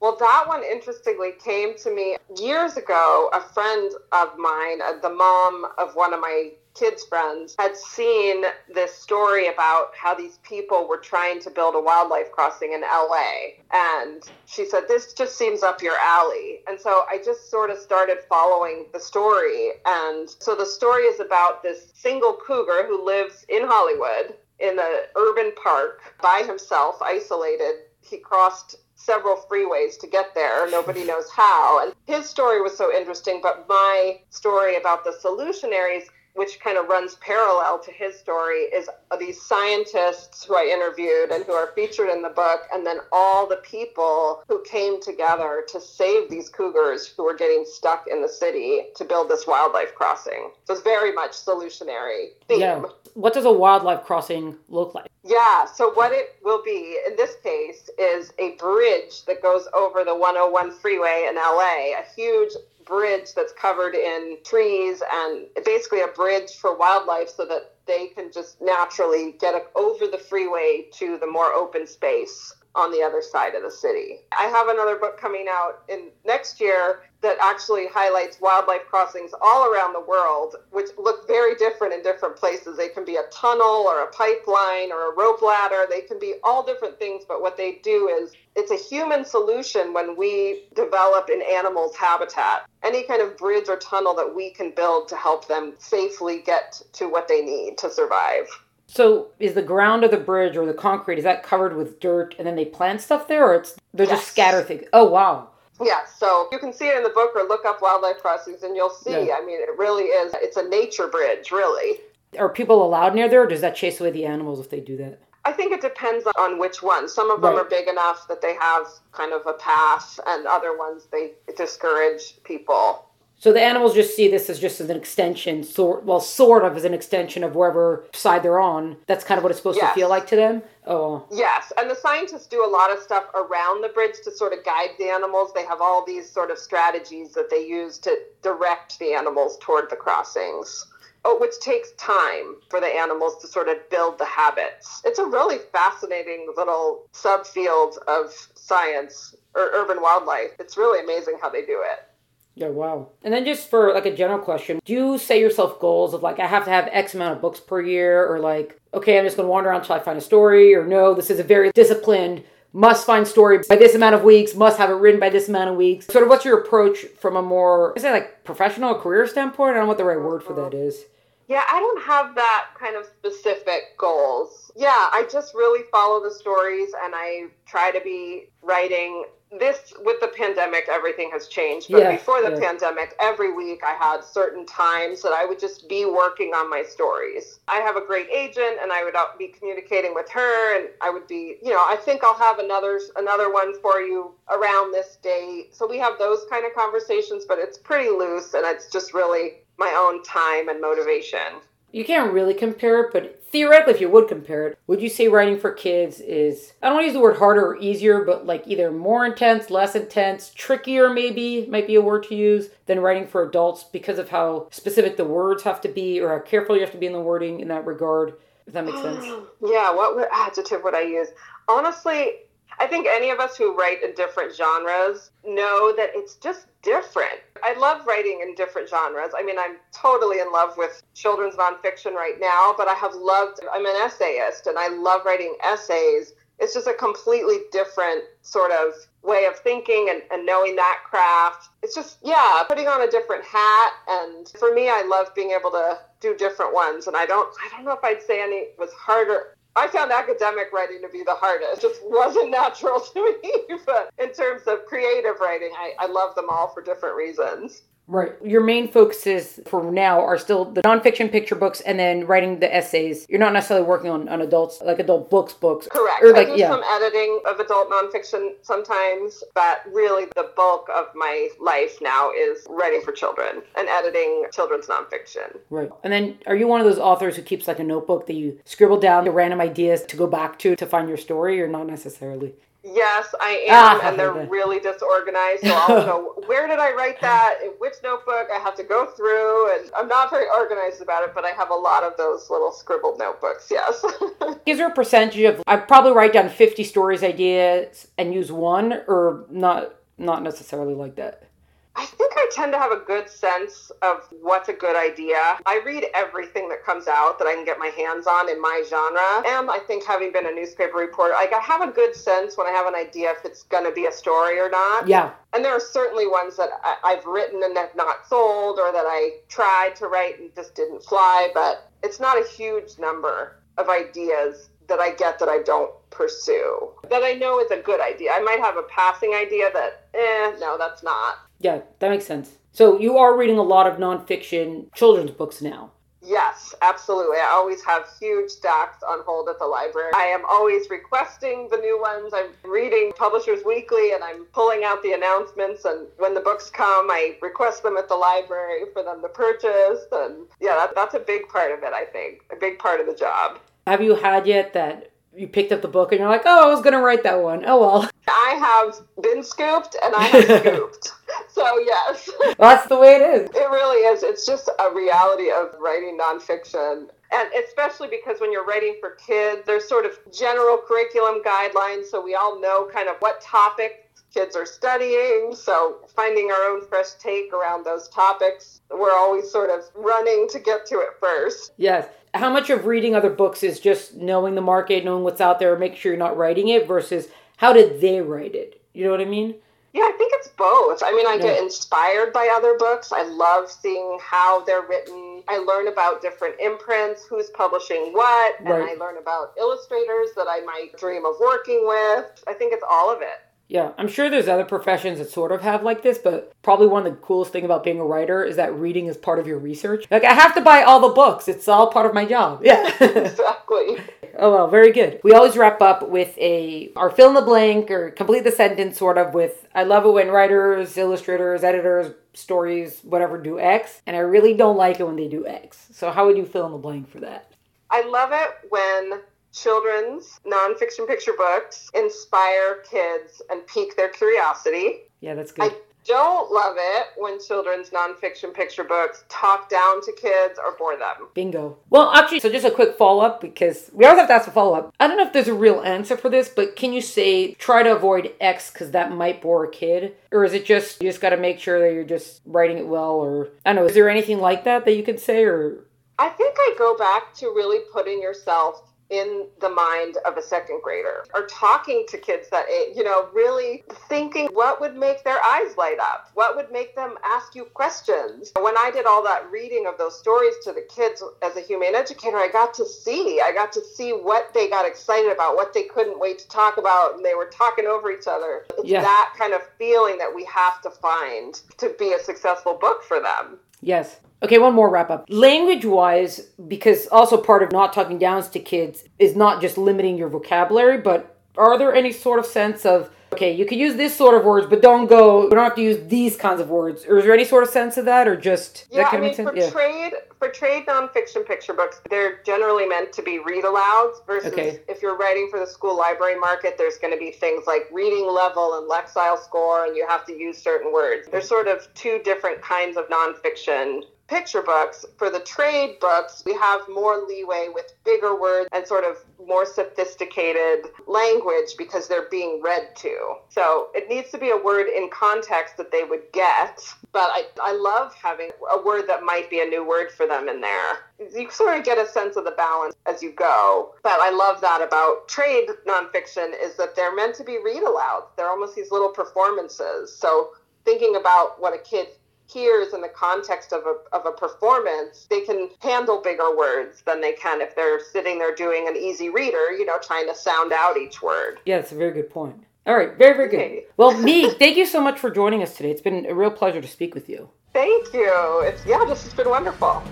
Well, 0.00 0.16
that 0.18 0.44
one 0.46 0.62
interestingly 0.64 1.32
came 1.44 1.76
to 1.78 1.94
me 1.94 2.16
years 2.38 2.76
ago. 2.76 3.30
A 3.34 3.40
friend 3.40 3.92
of 4.12 4.38
mine, 4.38 4.80
uh, 4.80 4.98
the 5.02 5.10
mom 5.10 5.66
of 5.76 5.94
one 5.94 6.14
of 6.14 6.20
my 6.20 6.52
kids' 6.74 7.04
friends, 7.04 7.54
had 7.58 7.76
seen 7.76 8.44
this 8.72 8.94
story 8.94 9.48
about 9.48 9.92
how 9.96 10.14
these 10.14 10.38
people 10.38 10.88
were 10.88 10.98
trying 10.98 11.40
to 11.40 11.50
build 11.50 11.74
a 11.74 11.80
wildlife 11.80 12.30
crossing 12.32 12.72
in 12.72 12.82
LA. 12.82 13.54
And 13.72 14.22
she 14.46 14.64
said, 14.64 14.84
This 14.88 15.12
just 15.12 15.36
seems 15.36 15.62
up 15.62 15.82
your 15.82 15.96
alley. 16.00 16.60
And 16.68 16.78
so 16.80 17.04
I 17.10 17.20
just 17.24 17.50
sort 17.50 17.70
of 17.70 17.78
started 17.78 18.18
following 18.28 18.86
the 18.92 19.00
story. 19.00 19.70
And 19.86 20.28
so 20.38 20.54
the 20.54 20.66
story 20.66 21.04
is 21.04 21.20
about 21.20 21.62
this 21.62 21.92
single 21.94 22.36
cougar 22.46 22.86
who 22.86 23.04
lives 23.04 23.44
in 23.48 23.62
Hollywood 23.64 24.34
in 24.58 24.78
an 24.78 25.00
urban 25.16 25.52
park 25.62 26.02
by 26.22 26.42
himself, 26.46 27.00
isolated. 27.02 27.86
He 28.02 28.18
crossed 28.18 28.76
several 28.94 29.36
freeways 29.36 29.98
to 29.98 30.06
get 30.06 30.34
there. 30.34 30.70
Nobody 30.70 31.04
knows 31.04 31.30
how. 31.30 31.82
And 31.82 31.94
his 32.06 32.28
story 32.28 32.60
was 32.60 32.76
so 32.76 32.94
interesting, 32.94 33.40
but 33.42 33.66
my 33.68 34.20
story 34.30 34.76
about 34.76 35.04
the 35.04 35.12
solutionaries 35.22 36.04
which 36.34 36.60
kind 36.60 36.78
of 36.78 36.88
runs 36.88 37.16
parallel 37.16 37.78
to 37.80 37.90
his 37.90 38.18
story, 38.18 38.62
is 38.74 38.88
these 39.18 39.40
scientists 39.42 40.44
who 40.44 40.54
I 40.54 40.70
interviewed 40.72 41.30
and 41.30 41.44
who 41.44 41.52
are 41.52 41.72
featured 41.74 42.08
in 42.08 42.22
the 42.22 42.30
book, 42.30 42.62
and 42.72 42.86
then 42.86 42.98
all 43.12 43.46
the 43.46 43.56
people 43.56 44.42
who 44.48 44.62
came 44.62 45.02
together 45.02 45.64
to 45.68 45.80
save 45.80 46.30
these 46.30 46.48
cougars 46.48 47.06
who 47.06 47.24
were 47.24 47.36
getting 47.36 47.64
stuck 47.66 48.06
in 48.10 48.22
the 48.22 48.28
city 48.28 48.84
to 48.96 49.04
build 49.04 49.28
this 49.28 49.46
wildlife 49.46 49.94
crossing. 49.94 50.50
So 50.64 50.74
it's 50.74 50.82
very 50.82 51.12
much 51.12 51.32
solutionary 51.32 52.28
theme. 52.48 52.60
Yeah. 52.60 52.82
What 53.14 53.34
does 53.34 53.44
a 53.44 53.52
wildlife 53.52 54.04
crossing 54.04 54.56
look 54.68 54.94
like? 54.94 55.10
Yeah, 55.24 55.66
so 55.66 55.92
what 55.92 56.12
it 56.12 56.36
will 56.42 56.62
be 56.62 56.96
in 57.06 57.16
this 57.16 57.36
case 57.42 57.90
is 57.98 58.32
a 58.38 58.52
bridge 58.52 59.24
that 59.26 59.42
goes 59.42 59.68
over 59.74 60.04
the 60.04 60.14
101 60.14 60.78
freeway 60.78 61.26
in 61.28 61.34
LA, 61.34 61.98
a 61.98 62.04
huge 62.16 62.52
bridge 62.84 63.34
that's 63.34 63.52
covered 63.52 63.94
in 63.94 64.38
trees 64.44 65.02
and 65.12 65.46
basically 65.64 66.00
a 66.00 66.08
bridge 66.08 66.56
for 66.56 66.76
wildlife 66.76 67.28
so 67.28 67.44
that 67.46 67.74
they 67.86 68.08
can 68.08 68.30
just 68.32 68.60
naturally 68.60 69.34
get 69.40 69.54
over 69.74 70.06
the 70.06 70.18
freeway 70.18 70.86
to 70.92 71.18
the 71.18 71.26
more 71.26 71.52
open 71.52 71.86
space 71.86 72.54
on 72.74 72.92
the 72.92 73.02
other 73.02 73.20
side 73.20 73.54
of 73.54 73.62
the 73.62 73.70
city. 73.70 74.20
I 74.36 74.44
have 74.44 74.68
another 74.68 74.96
book 74.96 75.18
coming 75.18 75.46
out 75.50 75.82
in 75.88 76.08
next 76.24 76.60
year 76.60 77.00
that 77.20 77.36
actually 77.42 77.86
highlights 77.88 78.40
wildlife 78.40 78.86
crossings 78.88 79.32
all 79.40 79.70
around 79.70 79.92
the 79.92 80.00
world, 80.00 80.56
which 80.70 80.90
look 80.96 81.26
very 81.26 81.54
different 81.56 81.92
in 81.92 82.02
different 82.02 82.36
places. 82.36 82.76
They 82.76 82.88
can 82.88 83.04
be 83.04 83.16
a 83.16 83.24
tunnel 83.32 83.86
or 83.86 84.02
a 84.02 84.12
pipeline 84.12 84.92
or 84.92 85.12
a 85.12 85.16
rope 85.16 85.42
ladder. 85.42 85.84
They 85.90 86.00
can 86.00 86.18
be 86.18 86.34
all 86.44 86.64
different 86.64 86.98
things, 86.98 87.24
but 87.26 87.42
what 87.42 87.56
they 87.56 87.80
do 87.82 88.08
is 88.08 88.32
it's 88.56 88.70
a 88.70 88.76
human 88.76 89.24
solution 89.24 89.92
when 89.94 90.16
we 90.16 90.64
develop 90.74 91.28
an 91.28 91.42
animal's 91.42 91.96
habitat. 91.96 92.68
Any 92.82 93.04
kind 93.04 93.22
of 93.22 93.36
bridge 93.36 93.68
or 93.68 93.76
tunnel 93.76 94.14
that 94.16 94.34
we 94.34 94.50
can 94.50 94.72
build 94.74 95.08
to 95.08 95.16
help 95.16 95.48
them 95.48 95.74
safely 95.78 96.42
get 96.42 96.80
to 96.94 97.08
what 97.08 97.28
they 97.28 97.42
need 97.42 97.78
to 97.78 97.90
survive. 97.90 98.48
So 98.86 99.28
is 99.38 99.54
the 99.54 99.62
ground 99.62 100.02
of 100.02 100.10
the 100.10 100.16
bridge 100.16 100.56
or 100.56 100.66
the 100.66 100.74
concrete 100.74 101.18
is 101.18 101.24
that 101.24 101.44
covered 101.44 101.76
with 101.76 102.00
dirt 102.00 102.34
and 102.38 102.46
then 102.46 102.56
they 102.56 102.64
plant 102.64 103.00
stuff 103.00 103.28
there 103.28 103.46
or 103.46 103.54
it's 103.54 103.76
they're 103.94 104.06
yes. 104.06 104.18
just 104.18 104.32
scatter 104.32 104.62
things? 104.62 104.84
Oh 104.92 105.08
wow. 105.08 105.50
Yeah, 105.80 106.04
so 106.04 106.48
you 106.52 106.58
can 106.58 106.72
see 106.72 106.88
it 106.88 106.96
in 106.96 107.04
the 107.04 107.10
book 107.10 107.30
or 107.34 107.44
look 107.44 107.64
up 107.64 107.80
wildlife 107.80 108.18
crossings 108.18 108.64
and 108.64 108.76
you'll 108.76 108.90
see. 108.90 109.12
Yeah. 109.12 109.36
I 109.40 109.44
mean, 109.46 109.60
it 109.60 109.78
really 109.78 110.04
is. 110.04 110.34
It's 110.36 110.56
a 110.56 110.68
nature 110.68 111.08
bridge, 111.08 111.52
really. 111.52 112.00
Are 112.38 112.48
people 112.48 112.84
allowed 112.84 113.14
near 113.14 113.28
there 113.28 113.44
or 113.44 113.46
does 113.46 113.62
that 113.62 113.76
chase 113.76 114.00
away 114.00 114.10
the 114.10 114.26
animals 114.26 114.60
if 114.60 114.70
they 114.70 114.80
do 114.80 114.96
that? 114.98 115.20
I 115.44 115.52
think 115.52 115.72
it 115.72 115.80
depends 115.80 116.26
on 116.38 116.58
which 116.58 116.82
one. 116.82 117.08
Some 117.08 117.30
of 117.30 117.40
them 117.40 117.54
are 117.54 117.64
big 117.64 117.88
enough 117.88 118.28
that 118.28 118.42
they 118.42 118.54
have 118.54 118.86
kind 119.12 119.32
of 119.32 119.46
a 119.46 119.54
path, 119.54 120.20
and 120.26 120.46
other 120.46 120.76
ones 120.76 121.06
they 121.10 121.32
discourage 121.56 122.42
people. 122.44 123.06
So 123.40 123.54
the 123.54 123.62
animals 123.62 123.94
just 123.94 124.14
see 124.14 124.28
this 124.28 124.50
as 124.50 124.60
just 124.60 124.82
as 124.82 124.90
an 124.90 124.98
extension, 124.98 125.64
sort 125.64 126.04
well, 126.04 126.20
sort 126.20 126.62
of 126.62 126.76
as 126.76 126.84
an 126.84 126.92
extension 126.92 127.42
of 127.42 127.56
wherever 127.56 128.04
side 128.12 128.42
they're 128.42 128.60
on. 128.60 128.98
That's 129.06 129.24
kind 129.24 129.38
of 129.38 129.42
what 129.42 129.50
it's 129.50 129.58
supposed 129.58 129.78
yes. 129.80 129.94
to 129.94 129.94
feel 129.98 130.10
like 130.10 130.26
to 130.26 130.36
them. 130.36 130.62
Oh. 130.86 131.26
Yes, 131.32 131.72
and 131.78 131.90
the 131.90 131.94
scientists 131.94 132.46
do 132.46 132.62
a 132.62 132.68
lot 132.68 132.92
of 132.92 133.02
stuff 133.02 133.24
around 133.34 133.82
the 133.82 133.88
bridge 133.88 134.16
to 134.24 134.30
sort 134.30 134.52
of 134.52 134.62
guide 134.62 134.90
the 134.98 135.06
animals. 135.06 135.52
They 135.54 135.64
have 135.64 135.80
all 135.80 136.04
these 136.04 136.30
sort 136.30 136.50
of 136.50 136.58
strategies 136.58 137.32
that 137.32 137.48
they 137.48 137.66
use 137.66 137.98
to 138.00 138.18
direct 138.42 138.98
the 138.98 139.14
animals 139.14 139.56
toward 139.62 139.88
the 139.88 139.96
crossings. 139.96 140.86
Oh, 141.24 141.38
which 141.38 141.58
takes 141.60 141.92
time 141.92 142.56
for 142.70 142.80
the 142.80 142.86
animals 142.86 143.40
to 143.42 143.46
sort 143.46 143.68
of 143.68 143.76
build 143.90 144.18
the 144.18 144.24
habits. 144.24 145.02
It's 145.04 145.18
a 145.18 145.26
really 145.26 145.58
fascinating 145.70 146.46
little 146.56 147.06
subfield 147.12 147.98
of 148.08 148.32
science 148.54 149.34
or 149.54 149.70
urban 149.74 150.00
wildlife. 150.00 150.52
It's 150.58 150.76
really 150.76 151.02
amazing 151.04 151.38
how 151.40 151.50
they 151.50 151.60
do 151.60 151.82
it. 151.84 152.06
Yeah, 152.54 152.68
wow. 152.68 153.08
And 153.22 153.32
then 153.32 153.44
just 153.44 153.70
for 153.70 153.92
like 153.94 154.06
a 154.06 154.14
general 154.14 154.38
question, 154.38 154.80
do 154.84 154.92
you 154.92 155.18
set 155.18 155.38
yourself 155.38 155.78
goals 155.78 156.14
of 156.14 156.22
like 156.22 156.40
I 156.40 156.46
have 156.46 156.64
to 156.64 156.70
have 156.70 156.88
X 156.90 157.14
amount 157.14 157.36
of 157.36 157.40
books 157.40 157.60
per 157.60 157.80
year 157.80 158.26
or 158.26 158.38
like 158.38 158.78
okay, 158.92 159.18
I'm 159.18 159.24
just 159.24 159.36
going 159.36 159.46
to 159.46 159.50
wander 159.50 159.70
around 159.70 159.82
until 159.82 159.96
I 159.96 160.00
find 160.00 160.18
a 160.18 160.22
story 160.22 160.74
or 160.74 160.84
no, 160.84 161.14
this 161.14 161.30
is 161.30 161.38
a 161.38 161.44
very 161.44 161.70
disciplined 161.74 162.44
must 162.72 163.06
find 163.06 163.26
story 163.26 163.60
by 163.68 163.76
this 163.76 163.94
amount 163.94 164.14
of 164.14 164.22
weeks, 164.22 164.54
must 164.54 164.78
have 164.78 164.90
it 164.90 164.94
written 164.94 165.20
by 165.20 165.28
this 165.28 165.48
amount 165.48 165.70
of 165.70 165.76
weeks. 165.76 166.06
Sort 166.06 166.22
of 166.22 166.28
what's 166.28 166.44
your 166.44 166.60
approach 166.60 167.04
from 167.18 167.36
a 167.36 167.42
more 167.42 167.92
is 167.96 168.04
it 168.04 168.10
like 168.10 168.44
professional 168.44 168.94
career 168.94 169.26
standpoint? 169.26 169.70
I 169.70 169.74
don't 169.74 169.84
know 169.84 169.88
what 169.88 169.98
the 169.98 170.04
right 170.04 170.20
word 170.20 170.42
for 170.42 170.54
that 170.54 170.74
is. 170.74 171.04
Yeah, 171.48 171.64
I 171.68 171.80
don't 171.80 172.02
have 172.02 172.36
that 172.36 172.68
kind 172.78 172.94
of 172.94 173.06
specific 173.06 173.98
goals. 173.98 174.70
Yeah, 174.76 174.88
I 174.90 175.26
just 175.32 175.52
really 175.52 175.82
follow 175.90 176.22
the 176.22 176.32
stories 176.32 176.90
and 177.02 177.12
I 177.16 177.46
try 177.66 177.90
to 177.90 178.00
be 178.00 178.50
writing 178.62 179.24
this 179.58 179.92
with 180.04 180.20
the 180.20 180.28
pandemic 180.28 180.88
everything 180.88 181.28
has 181.32 181.48
changed 181.48 181.88
but 181.90 182.02
yeah, 182.02 182.12
before 182.12 182.40
the 182.40 182.52
yeah. 182.52 182.68
pandemic 182.68 183.16
every 183.20 183.52
week 183.52 183.80
i 183.84 183.94
had 183.94 184.22
certain 184.22 184.64
times 184.64 185.22
that 185.22 185.32
i 185.32 185.44
would 185.44 185.58
just 185.58 185.88
be 185.88 186.04
working 186.04 186.52
on 186.54 186.70
my 186.70 186.84
stories. 186.84 187.58
I 187.66 187.76
have 187.80 187.96
a 187.96 188.06
great 188.06 188.28
agent 188.30 188.78
and 188.80 188.92
i 188.92 189.02
would 189.02 189.16
uh, 189.16 189.26
be 189.38 189.48
communicating 189.48 190.14
with 190.14 190.30
her 190.30 190.78
and 190.78 190.88
i 191.00 191.10
would 191.10 191.26
be 191.26 191.56
you 191.62 191.70
know 191.70 191.80
i 191.80 191.96
think 191.96 192.22
i'll 192.22 192.38
have 192.38 192.60
another 192.60 193.00
another 193.16 193.52
one 193.52 193.78
for 193.80 194.00
you 194.00 194.32
around 194.50 194.92
this 194.92 195.16
date. 195.22 195.74
So 195.74 195.86
we 195.88 195.98
have 195.98 196.18
those 196.18 196.46
kind 196.48 196.64
of 196.64 196.72
conversations 196.74 197.44
but 197.46 197.58
it's 197.58 197.78
pretty 197.78 198.08
loose 198.08 198.54
and 198.54 198.64
it's 198.64 198.88
just 198.88 199.14
really 199.14 199.62
my 199.78 199.92
own 199.98 200.22
time 200.22 200.68
and 200.68 200.80
motivation 200.80 201.60
you 201.92 202.04
can't 202.04 202.32
really 202.32 202.54
compare 202.54 203.00
it, 203.02 203.12
but 203.12 203.42
theoretically, 203.50 203.94
if 203.94 204.00
you 204.00 204.08
would 204.08 204.28
compare 204.28 204.68
it, 204.68 204.78
would 204.86 205.02
you 205.02 205.08
say 205.08 205.28
writing 205.28 205.58
for 205.58 205.72
kids 205.72 206.20
is, 206.20 206.72
I 206.82 206.86
don't 206.86 206.96
want 206.96 207.04
to 207.04 207.06
use 207.08 207.14
the 207.14 207.20
word 207.20 207.38
harder 207.38 207.66
or 207.66 207.76
easier, 207.78 208.24
but 208.24 208.46
like 208.46 208.66
either 208.66 208.90
more 208.90 209.26
intense, 209.26 209.70
less 209.70 209.94
intense, 209.94 210.52
trickier 210.54 211.10
maybe, 211.10 211.66
might 211.66 211.86
be 211.86 211.96
a 211.96 212.02
word 212.02 212.24
to 212.24 212.34
use, 212.34 212.68
than 212.86 213.00
writing 213.00 213.26
for 213.26 213.42
adults 213.42 213.84
because 213.84 214.18
of 214.18 214.28
how 214.28 214.68
specific 214.70 215.16
the 215.16 215.24
words 215.24 215.64
have 215.64 215.80
to 215.80 215.88
be 215.88 216.20
or 216.20 216.28
how 216.28 216.38
careful 216.38 216.76
you 216.76 216.82
have 216.82 216.92
to 216.92 216.98
be 216.98 217.06
in 217.06 217.12
the 217.12 217.20
wording 217.20 217.60
in 217.60 217.68
that 217.68 217.86
regard, 217.86 218.34
if 218.66 218.72
that 218.72 218.84
makes 218.84 219.00
sense? 219.02 219.24
Yeah, 219.62 219.94
what 219.94 220.28
adjective 220.32 220.82
would 220.84 220.94
I 220.94 221.02
use? 221.02 221.28
Honestly, 221.68 222.34
I 222.80 222.86
think 222.86 223.06
any 223.06 223.28
of 223.28 223.40
us 223.40 223.58
who 223.58 223.76
write 223.76 224.02
in 224.02 224.14
different 224.14 224.56
genres 224.56 225.30
know 225.46 225.92
that 225.98 226.12
it's 226.14 226.36
just 226.36 226.66
different. 226.82 227.40
I 227.62 227.78
love 227.78 228.06
writing 228.06 228.40
in 228.42 228.54
different 228.54 228.88
genres. 228.88 229.32
I 229.36 229.42
mean, 229.42 229.56
I'm 229.58 229.76
totally 229.92 230.40
in 230.40 230.50
love 230.50 230.78
with 230.78 231.02
children's 231.12 231.56
nonfiction 231.56 232.14
right 232.14 232.40
now, 232.40 232.74
but 232.78 232.88
I 232.88 232.94
have 232.94 233.12
loved, 233.14 233.60
I'm 233.70 233.84
an 233.84 233.96
essayist 233.96 234.66
and 234.66 234.78
I 234.78 234.88
love 234.88 235.26
writing 235.26 235.54
essays. 235.62 236.32
It's 236.58 236.72
just 236.72 236.86
a 236.86 236.94
completely 236.94 237.58
different 237.70 238.24
sort 238.40 238.72
of 238.72 238.94
way 239.22 239.44
of 239.44 239.58
thinking 239.58 240.08
and, 240.10 240.22
and 240.30 240.46
knowing 240.46 240.74
that 240.76 241.02
craft. 241.04 241.68
It's 241.82 241.94
just, 241.94 242.16
yeah, 242.22 242.62
putting 242.66 242.88
on 242.88 243.02
a 243.06 243.10
different 243.10 243.44
hat. 243.44 243.92
And 244.08 244.48
for 244.58 244.72
me, 244.72 244.88
I 244.88 245.02
love 245.06 245.34
being 245.34 245.50
able 245.50 245.70
to 245.72 245.98
do 246.20 246.34
different 246.34 246.72
ones. 246.72 247.08
And 247.08 247.16
I 247.16 247.26
don't, 247.26 247.54
I 247.62 247.76
don't 247.76 247.84
know 247.84 247.92
if 247.92 248.04
I'd 248.04 248.22
say 248.22 248.42
any 248.42 248.68
was 248.78 248.90
harder 248.94 249.56
I 249.76 249.88
found 249.88 250.10
academic 250.12 250.72
writing 250.72 251.00
to 251.02 251.08
be 251.08 251.22
the 251.22 251.34
hardest. 251.34 251.78
It 251.78 251.88
just 251.88 252.00
wasn't 252.04 252.50
natural 252.50 253.00
to 253.14 253.38
me. 253.42 253.78
but 253.86 254.10
in 254.18 254.32
terms 254.32 254.62
of 254.66 254.86
creative 254.86 255.40
writing, 255.40 255.70
I, 255.76 255.92
I 255.98 256.06
love 256.06 256.34
them 256.34 256.46
all 256.50 256.68
for 256.68 256.82
different 256.82 257.16
reasons. 257.16 257.82
Right. 258.10 258.32
Your 258.44 258.60
main 258.62 258.88
focuses 258.88 259.60
for 259.66 259.90
now 259.90 260.20
are 260.20 260.36
still 260.36 260.64
the 260.64 260.82
nonfiction 260.82 261.30
picture 261.30 261.54
books 261.54 261.80
and 261.82 261.96
then 261.96 262.26
writing 262.26 262.58
the 262.58 262.74
essays. 262.74 263.24
You're 263.28 263.38
not 263.38 263.52
necessarily 263.52 263.86
working 263.86 264.10
on, 264.10 264.28
on 264.28 264.40
adults, 264.40 264.82
like 264.82 264.98
adult 264.98 265.30
books, 265.30 265.52
books. 265.52 265.86
Correct. 265.88 266.24
Or 266.24 266.32
like, 266.32 266.48
I 266.48 266.54
do 266.54 266.58
yeah. 266.58 266.70
some 266.70 266.82
editing 266.82 267.40
of 267.46 267.60
adult 267.60 267.88
nonfiction 267.88 268.54
sometimes, 268.62 269.44
but 269.54 269.82
really 269.92 270.26
the 270.34 270.50
bulk 270.56 270.88
of 270.92 271.06
my 271.14 271.50
life 271.60 271.98
now 272.00 272.32
is 272.32 272.66
writing 272.68 273.00
for 273.04 273.12
children 273.12 273.62
and 273.76 273.88
editing 273.88 274.44
children's 274.52 274.86
nonfiction. 274.86 275.60
Right. 275.70 275.90
And 276.02 276.12
then 276.12 276.38
are 276.46 276.56
you 276.56 276.66
one 276.66 276.80
of 276.80 276.86
those 276.88 276.98
authors 276.98 277.36
who 277.36 277.42
keeps 277.42 277.68
like 277.68 277.78
a 277.78 277.84
notebook 277.84 278.26
that 278.26 278.34
you 278.34 278.58
scribble 278.64 278.98
down 278.98 279.24
the 279.24 279.30
random 279.30 279.60
ideas 279.60 280.02
to 280.06 280.16
go 280.16 280.26
back 280.26 280.58
to 280.60 280.74
to 280.74 280.84
find 280.84 281.08
your 281.08 281.16
story 281.16 281.62
or 281.62 281.68
not 281.68 281.86
necessarily? 281.86 282.54
Yes, 282.82 283.34
I 283.40 283.64
am, 283.68 283.70
ah, 283.70 284.00
and 284.04 284.18
they're 284.18 284.46
really 284.48 284.80
disorganized. 284.80 285.62
So 285.62 285.74
I'll 285.74 286.04
go, 286.04 286.42
where 286.46 286.66
did 286.66 286.78
I 286.78 286.92
write 286.92 287.20
that? 287.20 287.58
In 287.62 287.70
which 287.78 287.94
notebook? 288.02 288.48
I 288.52 288.58
have 288.58 288.74
to 288.76 288.84
go 288.84 289.06
through, 289.06 289.74
and 289.76 289.90
I'm 289.96 290.08
not 290.08 290.30
very 290.30 290.46
organized 290.48 291.02
about 291.02 291.24
it, 291.24 291.34
but 291.34 291.44
I 291.44 291.50
have 291.50 291.70
a 291.70 291.74
lot 291.74 292.02
of 292.02 292.16
those 292.16 292.48
little 292.48 292.72
scribbled 292.72 293.18
notebooks. 293.18 293.68
Yes. 293.70 294.04
Is 294.66 294.78
there 294.78 294.88
a 294.88 294.94
percentage 294.94 295.42
of 295.42 295.62
I 295.66 295.76
probably 295.76 296.12
write 296.12 296.32
down 296.32 296.48
50 296.48 296.84
stories 296.84 297.22
ideas 297.22 298.08
and 298.16 298.32
use 298.32 298.50
one, 298.50 299.02
or 299.06 299.46
not? 299.50 299.94
Not 300.16 300.42
necessarily 300.42 300.94
like 300.94 301.16
that. 301.16 301.49
I 301.96 302.06
think 302.06 302.32
I 302.36 302.48
tend 302.52 302.72
to 302.72 302.78
have 302.78 302.92
a 302.92 303.00
good 303.00 303.28
sense 303.28 303.90
of 304.02 304.28
what's 304.40 304.68
a 304.68 304.72
good 304.72 304.96
idea. 304.96 305.36
I 305.66 305.82
read 305.84 306.06
everything 306.14 306.68
that 306.68 306.84
comes 306.84 307.08
out 307.08 307.38
that 307.38 307.46
I 307.46 307.54
can 307.54 307.64
get 307.64 307.78
my 307.78 307.88
hands 307.88 308.26
on 308.26 308.48
in 308.48 308.60
my 308.60 308.84
genre. 308.88 309.42
And 309.46 309.70
I 309.70 309.78
think 309.86 310.04
having 310.04 310.32
been 310.32 310.46
a 310.46 310.52
newspaper 310.52 310.96
reporter, 310.96 311.34
like 311.34 311.52
I 311.52 311.60
have 311.60 311.80
a 311.80 311.90
good 311.90 312.14
sense 312.14 312.56
when 312.56 312.66
I 312.66 312.70
have 312.70 312.86
an 312.86 312.94
idea 312.94 313.32
if 313.32 313.44
it's 313.44 313.64
going 313.64 313.84
to 313.84 313.92
be 313.92 314.06
a 314.06 314.12
story 314.12 314.58
or 314.58 314.70
not. 314.70 315.08
Yeah. 315.08 315.32
And 315.52 315.64
there 315.64 315.72
are 315.72 315.80
certainly 315.80 316.26
ones 316.26 316.56
that 316.56 316.70
I, 316.84 317.10
have 317.12 317.26
written 317.26 317.62
and 317.64 317.76
have 317.76 317.96
not 317.96 318.26
sold 318.28 318.78
or 318.78 318.92
that 318.92 319.04
I 319.06 319.38
tried 319.48 319.96
to 319.96 320.06
write 320.06 320.38
and 320.38 320.54
just 320.54 320.74
didn't 320.74 321.02
fly, 321.02 321.50
but 321.52 321.90
it's 322.02 322.20
not 322.20 322.40
a 322.40 322.46
huge 322.46 322.98
number 322.98 323.56
of 323.78 323.88
ideas 323.88 324.70
that 324.86 325.00
I 325.00 325.10
get 325.12 325.38
that 325.40 325.48
I 325.48 325.62
don't 325.62 325.90
pursue 326.10 326.90
that 327.10 327.24
I 327.24 327.34
know 327.34 327.60
is 327.60 327.70
a 327.70 327.76
good 327.76 328.00
idea. 328.00 328.30
I 328.32 328.40
might 328.40 328.60
have 328.60 328.76
a 328.76 328.84
passing 328.84 329.34
idea 329.34 329.70
that, 329.72 330.06
eh, 330.14 330.56
no, 330.58 330.78
that's 330.78 331.02
not. 331.02 331.38
Yeah, 331.60 331.82
that 331.98 332.10
makes 332.10 332.26
sense. 332.26 332.58
So 332.72 332.98
you 332.98 333.18
are 333.18 333.36
reading 333.36 333.58
a 333.58 333.62
lot 333.62 333.86
of 333.86 333.98
nonfiction 333.98 334.92
children's 334.94 335.30
books 335.30 335.60
now. 335.60 335.92
Yes, 336.22 336.74
absolutely. 336.82 337.38
I 337.38 337.48
always 337.50 337.82
have 337.84 338.04
huge 338.20 338.50
stacks 338.50 339.02
on 339.02 339.20
hold 339.24 339.48
at 339.48 339.58
the 339.58 339.64
library. 339.64 340.12
I 340.14 340.24
am 340.24 340.44
always 340.48 340.90
requesting 340.90 341.68
the 341.70 341.78
new 341.78 342.00
ones. 342.00 342.32
I'm 342.34 342.50
reading 342.70 343.12
Publishers 343.16 343.64
Weekly 343.64 344.12
and 344.12 344.22
I'm 344.22 344.44
pulling 344.46 344.84
out 344.84 345.02
the 345.02 345.12
announcements. 345.12 345.84
And 345.86 346.06
when 346.18 346.34
the 346.34 346.40
books 346.40 346.68
come, 346.70 347.10
I 347.10 347.36
request 347.40 347.82
them 347.82 347.96
at 347.96 348.08
the 348.08 348.16
library 348.16 348.82
for 348.92 349.02
them 349.02 349.22
to 349.22 349.28
purchase. 349.28 350.04
And 350.12 350.46
yeah, 350.60 350.76
that, 350.76 350.94
that's 350.94 351.14
a 351.14 351.20
big 351.20 351.48
part 351.48 351.72
of 351.72 351.82
it, 351.82 351.92
I 351.92 352.04
think, 352.04 352.42
a 352.52 352.56
big 352.56 352.78
part 352.78 353.00
of 353.00 353.06
the 353.06 353.14
job. 353.14 353.58
Have 353.86 354.02
you 354.02 354.14
had 354.14 354.46
yet 354.46 354.74
that 354.74 355.10
you 355.34 355.46
picked 355.46 355.72
up 355.72 355.80
the 355.80 355.88
book 355.88 356.12
and 356.12 356.20
you're 356.20 356.28
like, 356.28 356.42
oh, 356.44 356.68
I 356.68 356.72
was 356.72 356.82
going 356.82 356.92
to 356.92 357.00
write 357.00 357.22
that 357.22 357.40
one. 357.40 357.64
Oh, 357.66 357.80
well. 357.80 358.10
I 358.28 358.54
have 358.58 359.00
been 359.22 359.42
scooped 359.42 359.96
and 360.04 360.14
I 360.14 360.24
have 360.24 360.44
scooped. 360.60 361.12
So, 361.60 361.78
yes. 361.78 362.30
Well, 362.40 362.54
that's 362.58 362.88
the 362.88 362.96
way 362.96 363.14
it 363.16 363.22
is. 363.22 363.50
It 363.50 363.70
really 363.70 364.06
is. 364.06 364.22
It's 364.22 364.46
just 364.46 364.68
a 364.68 364.94
reality 364.94 365.50
of 365.50 365.74
writing 365.78 366.18
nonfiction. 366.20 367.08
And 367.32 367.48
especially 367.64 368.08
because 368.08 368.40
when 368.40 368.50
you're 368.50 368.64
writing 368.66 368.96
for 369.00 369.10
kids, 369.10 369.62
there's 369.66 369.88
sort 369.88 370.04
of 370.04 370.18
general 370.32 370.78
curriculum 370.78 371.42
guidelines. 371.44 372.06
So 372.06 372.22
we 372.22 372.34
all 372.34 372.60
know 372.60 372.88
kind 372.92 373.08
of 373.08 373.16
what 373.20 373.40
topics 373.40 373.94
kids 374.34 374.56
are 374.56 374.66
studying. 374.66 375.54
So 375.54 375.98
finding 376.14 376.50
our 376.50 376.70
own 376.70 376.86
fresh 376.86 377.14
take 377.20 377.52
around 377.52 377.84
those 377.84 378.08
topics, 378.08 378.80
we're 378.90 379.14
always 379.14 379.50
sort 379.50 379.70
of 379.70 379.84
running 379.94 380.48
to 380.50 380.58
get 380.58 380.86
to 380.86 380.96
it 380.96 381.10
first. 381.20 381.72
Yes 381.76 382.06
how 382.34 382.50
much 382.50 382.70
of 382.70 382.86
reading 382.86 383.14
other 383.14 383.30
books 383.30 383.62
is 383.62 383.80
just 383.80 384.14
knowing 384.16 384.54
the 384.54 384.60
market, 384.60 385.04
knowing 385.04 385.24
what's 385.24 385.40
out 385.40 385.58
there, 385.58 385.76
make 385.76 385.96
sure 385.96 386.12
you're 386.12 386.18
not 386.18 386.36
writing 386.36 386.68
it 386.68 386.86
versus 386.86 387.28
how 387.56 387.72
did 387.72 388.00
they 388.00 388.20
write 388.20 388.54
it? 388.54 388.80
You 388.92 389.04
know 389.04 389.10
what 389.10 389.20
I 389.20 389.24
mean? 389.24 389.56
Yeah, 389.92 390.02
I 390.02 390.12
think 390.16 390.32
it's 390.36 390.48
both. 390.48 391.02
I 391.04 391.10
mean, 391.10 391.26
I 391.26 391.34
yeah. 391.34 391.54
get 391.54 391.62
inspired 391.62 392.32
by 392.32 392.52
other 392.54 392.78
books. 392.78 393.10
I 393.10 393.22
love 393.22 393.68
seeing 393.68 394.18
how 394.22 394.64
they're 394.64 394.86
written. 394.86 395.42
I 395.48 395.58
learn 395.58 395.88
about 395.88 396.22
different 396.22 396.60
imprints, 396.60 397.24
who's 397.28 397.50
publishing 397.50 398.12
what, 398.12 398.60
and 398.60 398.68
right. 398.68 398.90
I 398.90 398.94
learn 398.94 399.18
about 399.18 399.54
illustrators 399.58 400.28
that 400.36 400.46
I 400.48 400.60
might 400.64 400.96
dream 400.96 401.26
of 401.26 401.34
working 401.40 401.88
with. 401.88 402.44
I 402.46 402.52
think 402.52 402.72
it's 402.72 402.84
all 402.88 403.12
of 403.12 403.20
it. 403.20 403.42
Yeah, 403.70 403.92
I'm 403.96 404.08
sure 404.08 404.28
there's 404.28 404.48
other 404.48 404.64
professions 404.64 405.20
that 405.20 405.30
sort 405.30 405.52
of 405.52 405.60
have 405.60 405.84
like 405.84 406.02
this, 406.02 406.18
but 406.18 406.52
probably 406.60 406.88
one 406.88 407.06
of 407.06 407.12
the 407.12 407.20
coolest 407.20 407.52
thing 407.52 407.64
about 407.64 407.84
being 407.84 408.00
a 408.00 408.04
writer 408.04 408.42
is 408.42 408.56
that 408.56 408.74
reading 408.74 409.06
is 409.06 409.16
part 409.16 409.38
of 409.38 409.46
your 409.46 409.58
research. 409.58 410.06
Like 410.10 410.24
I 410.24 410.34
have 410.34 410.56
to 410.56 410.60
buy 410.60 410.82
all 410.82 410.98
the 410.98 411.14
books. 411.14 411.46
It's 411.46 411.68
all 411.68 411.86
part 411.86 412.04
of 412.04 412.12
my 412.12 412.24
job. 412.24 412.62
Yeah. 412.64 412.88
exactly. 413.00 413.98
oh 414.36 414.50
well, 414.50 414.66
very 414.66 414.90
good. 414.90 415.20
We 415.22 415.34
always 415.34 415.56
wrap 415.56 415.80
up 415.80 416.08
with 416.08 416.36
a 416.38 416.90
our 416.96 417.10
fill 417.10 417.28
in 417.28 417.34
the 417.34 417.42
blank 417.42 417.92
or 417.92 418.10
complete 418.10 418.42
the 418.42 418.50
sentence 418.50 418.98
sort 418.98 419.18
of 419.18 419.34
with 419.34 419.68
I 419.72 419.84
love 419.84 420.04
it 420.04 420.10
when 420.10 420.32
writers, 420.32 420.96
illustrators, 420.98 421.62
editors, 421.62 422.12
stories, 422.34 422.98
whatever 423.04 423.40
do 423.40 423.60
X, 423.60 424.02
and 424.04 424.16
I 424.16 424.20
really 424.20 424.54
don't 424.54 424.76
like 424.76 424.98
it 424.98 425.06
when 425.06 425.14
they 425.14 425.28
do 425.28 425.46
X. 425.46 425.86
So 425.92 426.10
how 426.10 426.26
would 426.26 426.36
you 426.36 426.44
fill 426.44 426.66
in 426.66 426.72
the 426.72 426.78
blank 426.78 427.08
for 427.08 427.20
that? 427.20 427.52
I 427.88 428.02
love 428.02 428.30
it 428.32 428.50
when 428.68 429.20
children's 429.52 430.40
nonfiction 430.46 431.06
picture 431.06 431.34
books 431.36 431.90
inspire 431.94 432.82
kids 432.90 433.42
and 433.50 433.66
pique 433.66 433.96
their 433.96 434.08
curiosity. 434.08 435.00
Yeah, 435.20 435.34
that's 435.34 435.52
good. 435.52 435.72
I 435.72 435.76
don't 436.06 436.50
love 436.50 436.76
it 436.78 437.06
when 437.18 437.38
children's 437.40 437.90
nonfiction 437.90 438.54
picture 438.54 438.84
books 438.84 439.24
talk 439.28 439.68
down 439.68 440.00
to 440.02 440.12
kids 440.12 440.58
or 440.58 440.76
bore 440.76 440.96
them. 440.96 441.28
Bingo. 441.34 441.76
Well, 441.90 442.10
actually, 442.12 442.40
so 442.40 442.50
just 442.50 442.66
a 442.66 442.70
quick 442.70 442.96
follow 442.96 443.22
up 443.22 443.40
because 443.40 443.90
we 443.92 444.04
always 444.04 444.18
have 444.20 444.28
to 444.28 444.34
ask 444.34 444.48
a 444.48 444.50
follow 444.50 444.74
up. 444.76 444.94
I 444.98 445.06
don't 445.06 445.18
know 445.18 445.26
if 445.26 445.32
there's 445.32 445.48
a 445.48 445.54
real 445.54 445.80
answer 445.82 446.16
for 446.16 446.30
this, 446.30 446.48
but 446.48 446.74
can 446.74 446.92
you 446.92 447.00
say 447.00 447.52
try 447.54 447.82
to 447.82 447.94
avoid 447.94 448.32
X 448.40 448.70
because 448.70 448.92
that 448.92 449.12
might 449.12 449.42
bore 449.42 449.64
a 449.64 449.70
kid? 449.70 450.16
Or 450.32 450.44
is 450.44 450.54
it 450.54 450.64
just 450.64 451.02
you 451.02 451.08
just 451.08 451.20
got 451.20 451.30
to 451.30 451.36
make 451.36 451.60
sure 451.60 451.78
that 451.80 451.92
you're 451.92 452.04
just 452.04 452.40
writing 452.46 452.78
it 452.78 452.86
well? 452.86 453.12
Or 453.12 453.48
I 453.66 453.72
don't 453.72 453.82
know, 453.82 453.88
is 453.88 453.94
there 453.94 454.08
anything 454.08 454.38
like 454.38 454.64
that 454.64 454.84
that 454.86 454.96
you 454.96 455.02
could 455.02 455.20
say? 455.20 455.44
Or 455.44 455.84
I 456.18 456.30
think 456.30 456.56
I 456.58 456.74
go 456.78 456.96
back 456.96 457.34
to 457.36 457.46
really 457.46 457.80
putting 457.92 458.22
yourself 458.22 458.89
in 459.10 459.46
the 459.60 459.68
mind 459.68 460.16
of 460.24 460.36
a 460.36 460.42
second 460.42 460.80
grader 460.82 461.24
or 461.34 461.46
talking 461.46 462.04
to 462.08 462.16
kids 462.16 462.48
that 462.50 462.66
eh, 462.68 462.92
you 462.94 463.02
know 463.02 463.28
really 463.32 463.82
thinking 464.08 464.48
what 464.52 464.80
would 464.80 464.96
make 464.96 465.24
their 465.24 465.42
eyes 465.44 465.76
light 465.76 465.98
up 466.00 466.30
what 466.34 466.56
would 466.56 466.70
make 466.70 466.94
them 466.94 467.14
ask 467.24 467.54
you 467.54 467.64
questions. 467.64 468.52
When 468.60 468.76
i 468.78 468.90
did 468.92 469.06
all 469.06 469.22
that 469.24 469.50
reading 469.50 469.86
of 469.86 469.98
those 469.98 470.18
stories 470.18 470.54
to 470.64 470.72
the 470.72 470.86
kids 470.88 471.22
as 471.42 471.56
a 471.56 471.60
humane 471.60 471.94
educator 471.94 472.36
i 472.36 472.48
got 472.48 472.72
to 472.74 472.86
see 472.86 473.40
i 473.44 473.52
got 473.52 473.72
to 473.72 473.82
see 473.94 474.12
what 474.12 474.52
they 474.54 474.68
got 474.68 474.86
excited 474.86 475.32
about 475.32 475.56
what 475.56 475.74
they 475.74 475.84
couldn't 475.84 476.20
wait 476.20 476.38
to 476.38 476.48
talk 476.48 476.76
about 476.76 477.16
and 477.16 477.24
they 477.24 477.34
were 477.34 477.50
talking 477.52 477.86
over 477.86 478.10
each 478.10 478.26
other. 478.26 478.66
It's 478.78 478.88
yeah. 478.88 479.02
that 479.02 479.34
kind 479.38 479.52
of 479.52 479.60
feeling 479.78 480.18
that 480.18 480.34
we 480.34 480.44
have 480.44 480.80
to 480.82 480.90
find 480.90 481.54
to 481.78 481.94
be 481.98 482.12
a 482.12 482.18
successful 482.18 482.74
book 482.80 483.02
for 483.02 483.20
them. 483.20 483.58
Yes 483.80 484.20
Okay, 484.42 484.58
one 484.58 484.74
more 484.74 484.90
wrap 484.90 485.10
up. 485.10 485.26
Language 485.28 485.84
wise, 485.84 486.48
because 486.66 487.06
also 487.08 487.36
part 487.36 487.62
of 487.62 487.72
not 487.72 487.92
talking 487.92 488.18
downs 488.18 488.48
to 488.48 488.58
kids 488.58 489.04
is 489.18 489.36
not 489.36 489.60
just 489.60 489.76
limiting 489.76 490.16
your 490.16 490.28
vocabulary, 490.28 490.98
but 490.98 491.36
are 491.56 491.78
there 491.78 491.94
any 491.94 492.12
sort 492.12 492.38
of 492.38 492.46
sense 492.46 492.86
of 492.86 493.10
okay, 493.32 493.54
you 493.54 493.64
could 493.64 493.78
use 493.78 493.96
this 493.96 494.16
sort 494.16 494.34
of 494.34 494.44
words, 494.44 494.66
but 494.66 494.82
don't 494.82 495.06
go. 495.06 495.44
We 495.44 495.50
don't 495.50 495.64
have 495.64 495.76
to 495.76 495.82
use 495.82 496.06
these 496.08 496.36
kinds 496.36 496.60
of 496.60 496.68
words. 496.68 497.04
Or 497.06 497.18
is 497.18 497.24
there 497.24 497.32
any 497.32 497.44
sort 497.44 497.62
of 497.62 497.70
sense 497.70 497.96
of 497.96 498.04
that, 498.06 498.26
or 498.26 498.36
just 498.36 498.86
yeah? 498.90 499.08
I 499.10 499.18
mean, 499.18 499.34
for 499.34 499.54
yeah. 499.54 499.70
trade 499.70 500.12
for 500.38 500.48
trade 500.48 500.86
nonfiction 500.86 501.46
picture 501.46 501.72
books, 501.72 502.00
they're 502.08 502.42
generally 502.44 502.86
meant 502.86 503.12
to 503.12 503.22
be 503.22 503.38
read 503.38 503.64
alouds. 503.64 504.24
Versus 504.26 504.52
okay. 504.52 504.80
if 504.88 505.02
you're 505.02 505.16
writing 505.16 505.48
for 505.50 505.58
the 505.58 505.66
school 505.66 505.96
library 505.96 506.38
market, 506.38 506.76
there's 506.76 506.96
going 506.98 507.12
to 507.12 507.18
be 507.18 507.30
things 507.30 507.66
like 507.66 507.88
reading 507.92 508.26
level 508.26 508.78
and 508.78 508.90
Lexile 508.90 509.42
score, 509.42 509.84
and 509.84 509.96
you 509.96 510.06
have 510.08 510.24
to 510.26 510.32
use 510.32 510.58
certain 510.58 510.92
words. 510.92 511.28
There's 511.30 511.48
sort 511.48 511.68
of 511.68 511.92
two 511.94 512.20
different 512.24 512.62
kinds 512.62 512.96
of 512.96 513.08
nonfiction 513.08 514.02
picture 514.30 514.62
books, 514.62 515.04
for 515.18 515.28
the 515.28 515.40
trade 515.40 515.98
books, 516.00 516.44
we 516.46 516.54
have 516.54 516.80
more 516.88 517.26
leeway 517.26 517.66
with 517.74 517.92
bigger 518.04 518.40
words 518.40 518.68
and 518.70 518.86
sort 518.86 519.02
of 519.02 519.16
more 519.44 519.66
sophisticated 519.66 520.86
language 521.08 521.74
because 521.76 522.06
they're 522.06 522.28
being 522.30 522.62
read 522.62 522.94
to. 522.94 523.34
So 523.48 523.88
it 523.92 524.08
needs 524.08 524.30
to 524.30 524.38
be 524.38 524.50
a 524.50 524.56
word 524.56 524.86
in 524.86 525.10
context 525.12 525.76
that 525.78 525.90
they 525.90 526.04
would 526.04 526.22
get. 526.32 526.80
But 527.12 527.30
I, 527.32 527.42
I 527.60 527.72
love 527.72 528.14
having 528.14 528.50
a 528.72 528.80
word 528.80 529.08
that 529.08 529.24
might 529.24 529.50
be 529.50 529.60
a 529.60 529.64
new 529.64 529.86
word 529.86 530.12
for 530.12 530.28
them 530.28 530.48
in 530.48 530.60
there. 530.60 530.98
You 531.18 531.50
sort 531.50 531.76
of 531.76 531.84
get 531.84 531.98
a 531.98 532.06
sense 532.06 532.36
of 532.36 532.44
the 532.44 532.52
balance 532.52 532.94
as 533.06 533.22
you 533.24 533.32
go. 533.32 533.94
But 534.04 534.20
I 534.20 534.30
love 534.30 534.60
that 534.60 534.80
about 534.80 535.26
trade 535.26 535.68
nonfiction 535.88 536.52
is 536.62 536.76
that 536.76 536.94
they're 536.94 537.14
meant 537.16 537.34
to 537.36 537.44
be 537.44 537.58
read 537.62 537.82
aloud. 537.82 538.28
They're 538.36 538.48
almost 538.48 538.76
these 538.76 538.92
little 538.92 539.10
performances. 539.10 540.16
So 540.16 540.50
thinking 540.84 541.16
about 541.16 541.60
what 541.60 541.74
a 541.74 541.78
kid 541.78 542.08
hears 542.52 542.92
in 542.92 543.00
the 543.00 543.08
context 543.08 543.72
of 543.72 543.82
a, 543.84 544.16
of 544.16 544.26
a 544.26 544.32
performance, 544.32 545.26
they 545.30 545.42
can 545.42 545.68
handle 545.80 546.20
bigger 546.22 546.56
words 546.56 547.02
than 547.06 547.20
they 547.20 547.32
can 547.32 547.60
if 547.60 547.74
they're 547.76 548.00
sitting 548.00 548.38
there 548.38 548.54
doing 548.54 548.88
an 548.88 548.96
easy 548.96 549.28
reader, 549.28 549.72
you 549.72 549.86
know, 549.86 549.98
trying 550.02 550.26
to 550.28 550.34
sound 550.34 550.72
out 550.72 550.96
each 550.96 551.22
word. 551.22 551.60
Yeah, 551.64 551.78
it's 551.78 551.92
a 551.92 551.96
very 551.96 552.12
good 552.12 552.30
point. 552.30 552.56
All 552.86 552.96
right, 552.96 553.16
very, 553.16 553.36
very 553.36 553.48
good. 553.48 553.60
Okay. 553.60 553.84
Well, 553.96 554.16
Meeg, 554.16 554.58
thank 554.58 554.76
you 554.76 554.86
so 554.86 555.00
much 555.00 555.18
for 555.18 555.30
joining 555.30 555.62
us 555.62 555.76
today. 555.76 555.90
It's 555.90 556.00
been 556.00 556.26
a 556.26 556.34
real 556.34 556.50
pleasure 556.50 556.80
to 556.80 556.88
speak 556.88 557.14
with 557.14 557.28
you. 557.28 557.50
Thank 557.72 558.12
you. 558.12 558.62
It's 558.64 558.84
yeah, 558.86 559.04
this 559.04 559.22
has 559.24 559.34
been 559.34 559.48
wonderful. 559.48 560.02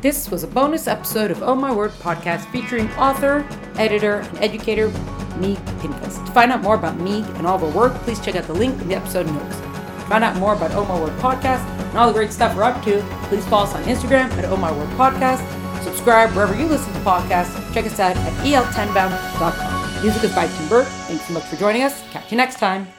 This 0.00 0.30
was 0.30 0.44
a 0.44 0.46
bonus 0.46 0.86
episode 0.86 1.30
of 1.30 1.42
Oh 1.42 1.54
My 1.54 1.74
Word 1.74 1.90
podcast 1.92 2.50
featuring 2.52 2.88
author, 2.92 3.46
editor, 3.78 4.16
and 4.16 4.38
educator 4.38 4.88
Meeg 5.38 5.58
Pincus. 5.80 6.18
To 6.18 6.26
find 6.32 6.52
out 6.52 6.62
more 6.62 6.74
about 6.74 6.98
Meeg 6.98 7.24
and 7.36 7.46
all 7.46 7.54
of 7.54 7.60
her 7.62 7.78
work, 7.78 7.94
please 8.02 8.20
check 8.20 8.36
out 8.36 8.44
the 8.44 8.52
link 8.52 8.80
in 8.80 8.88
the 8.88 8.94
episode 8.94 9.26
notes. 9.26 9.56
To 9.56 10.06
find 10.08 10.22
out 10.22 10.36
more 10.36 10.54
about 10.54 10.72
Oh 10.72 10.84
My 10.84 11.00
Word 11.00 11.16
podcast, 11.18 11.77
and 11.88 11.98
all 11.98 12.06
the 12.08 12.12
great 12.12 12.32
stuff 12.32 12.56
we're 12.56 12.64
up 12.64 12.82
to, 12.84 13.02
please 13.24 13.46
follow 13.46 13.64
us 13.64 13.74
on 13.74 13.82
Instagram 13.84 14.30
at 14.32 14.44
Oh 14.46 14.56
My 14.56 14.72
Word 14.72 14.88
Podcast. 14.90 15.44
Subscribe 15.82 16.30
wherever 16.32 16.54
you 16.54 16.66
listen 16.66 16.92
to 16.92 16.98
podcasts. 17.00 17.72
Check 17.72 17.86
us 17.86 17.98
out 18.00 18.16
at 18.16 18.32
el10bound.com. 18.44 20.02
Music 20.02 20.24
is 20.24 20.34
by 20.34 20.46
Tim 20.46 20.68
Burke. 20.68 20.86
Thanks 20.86 21.26
so 21.26 21.34
much 21.34 21.44
for 21.44 21.56
joining 21.56 21.82
us. 21.82 22.02
Catch 22.10 22.30
you 22.30 22.36
next 22.36 22.58
time. 22.58 22.97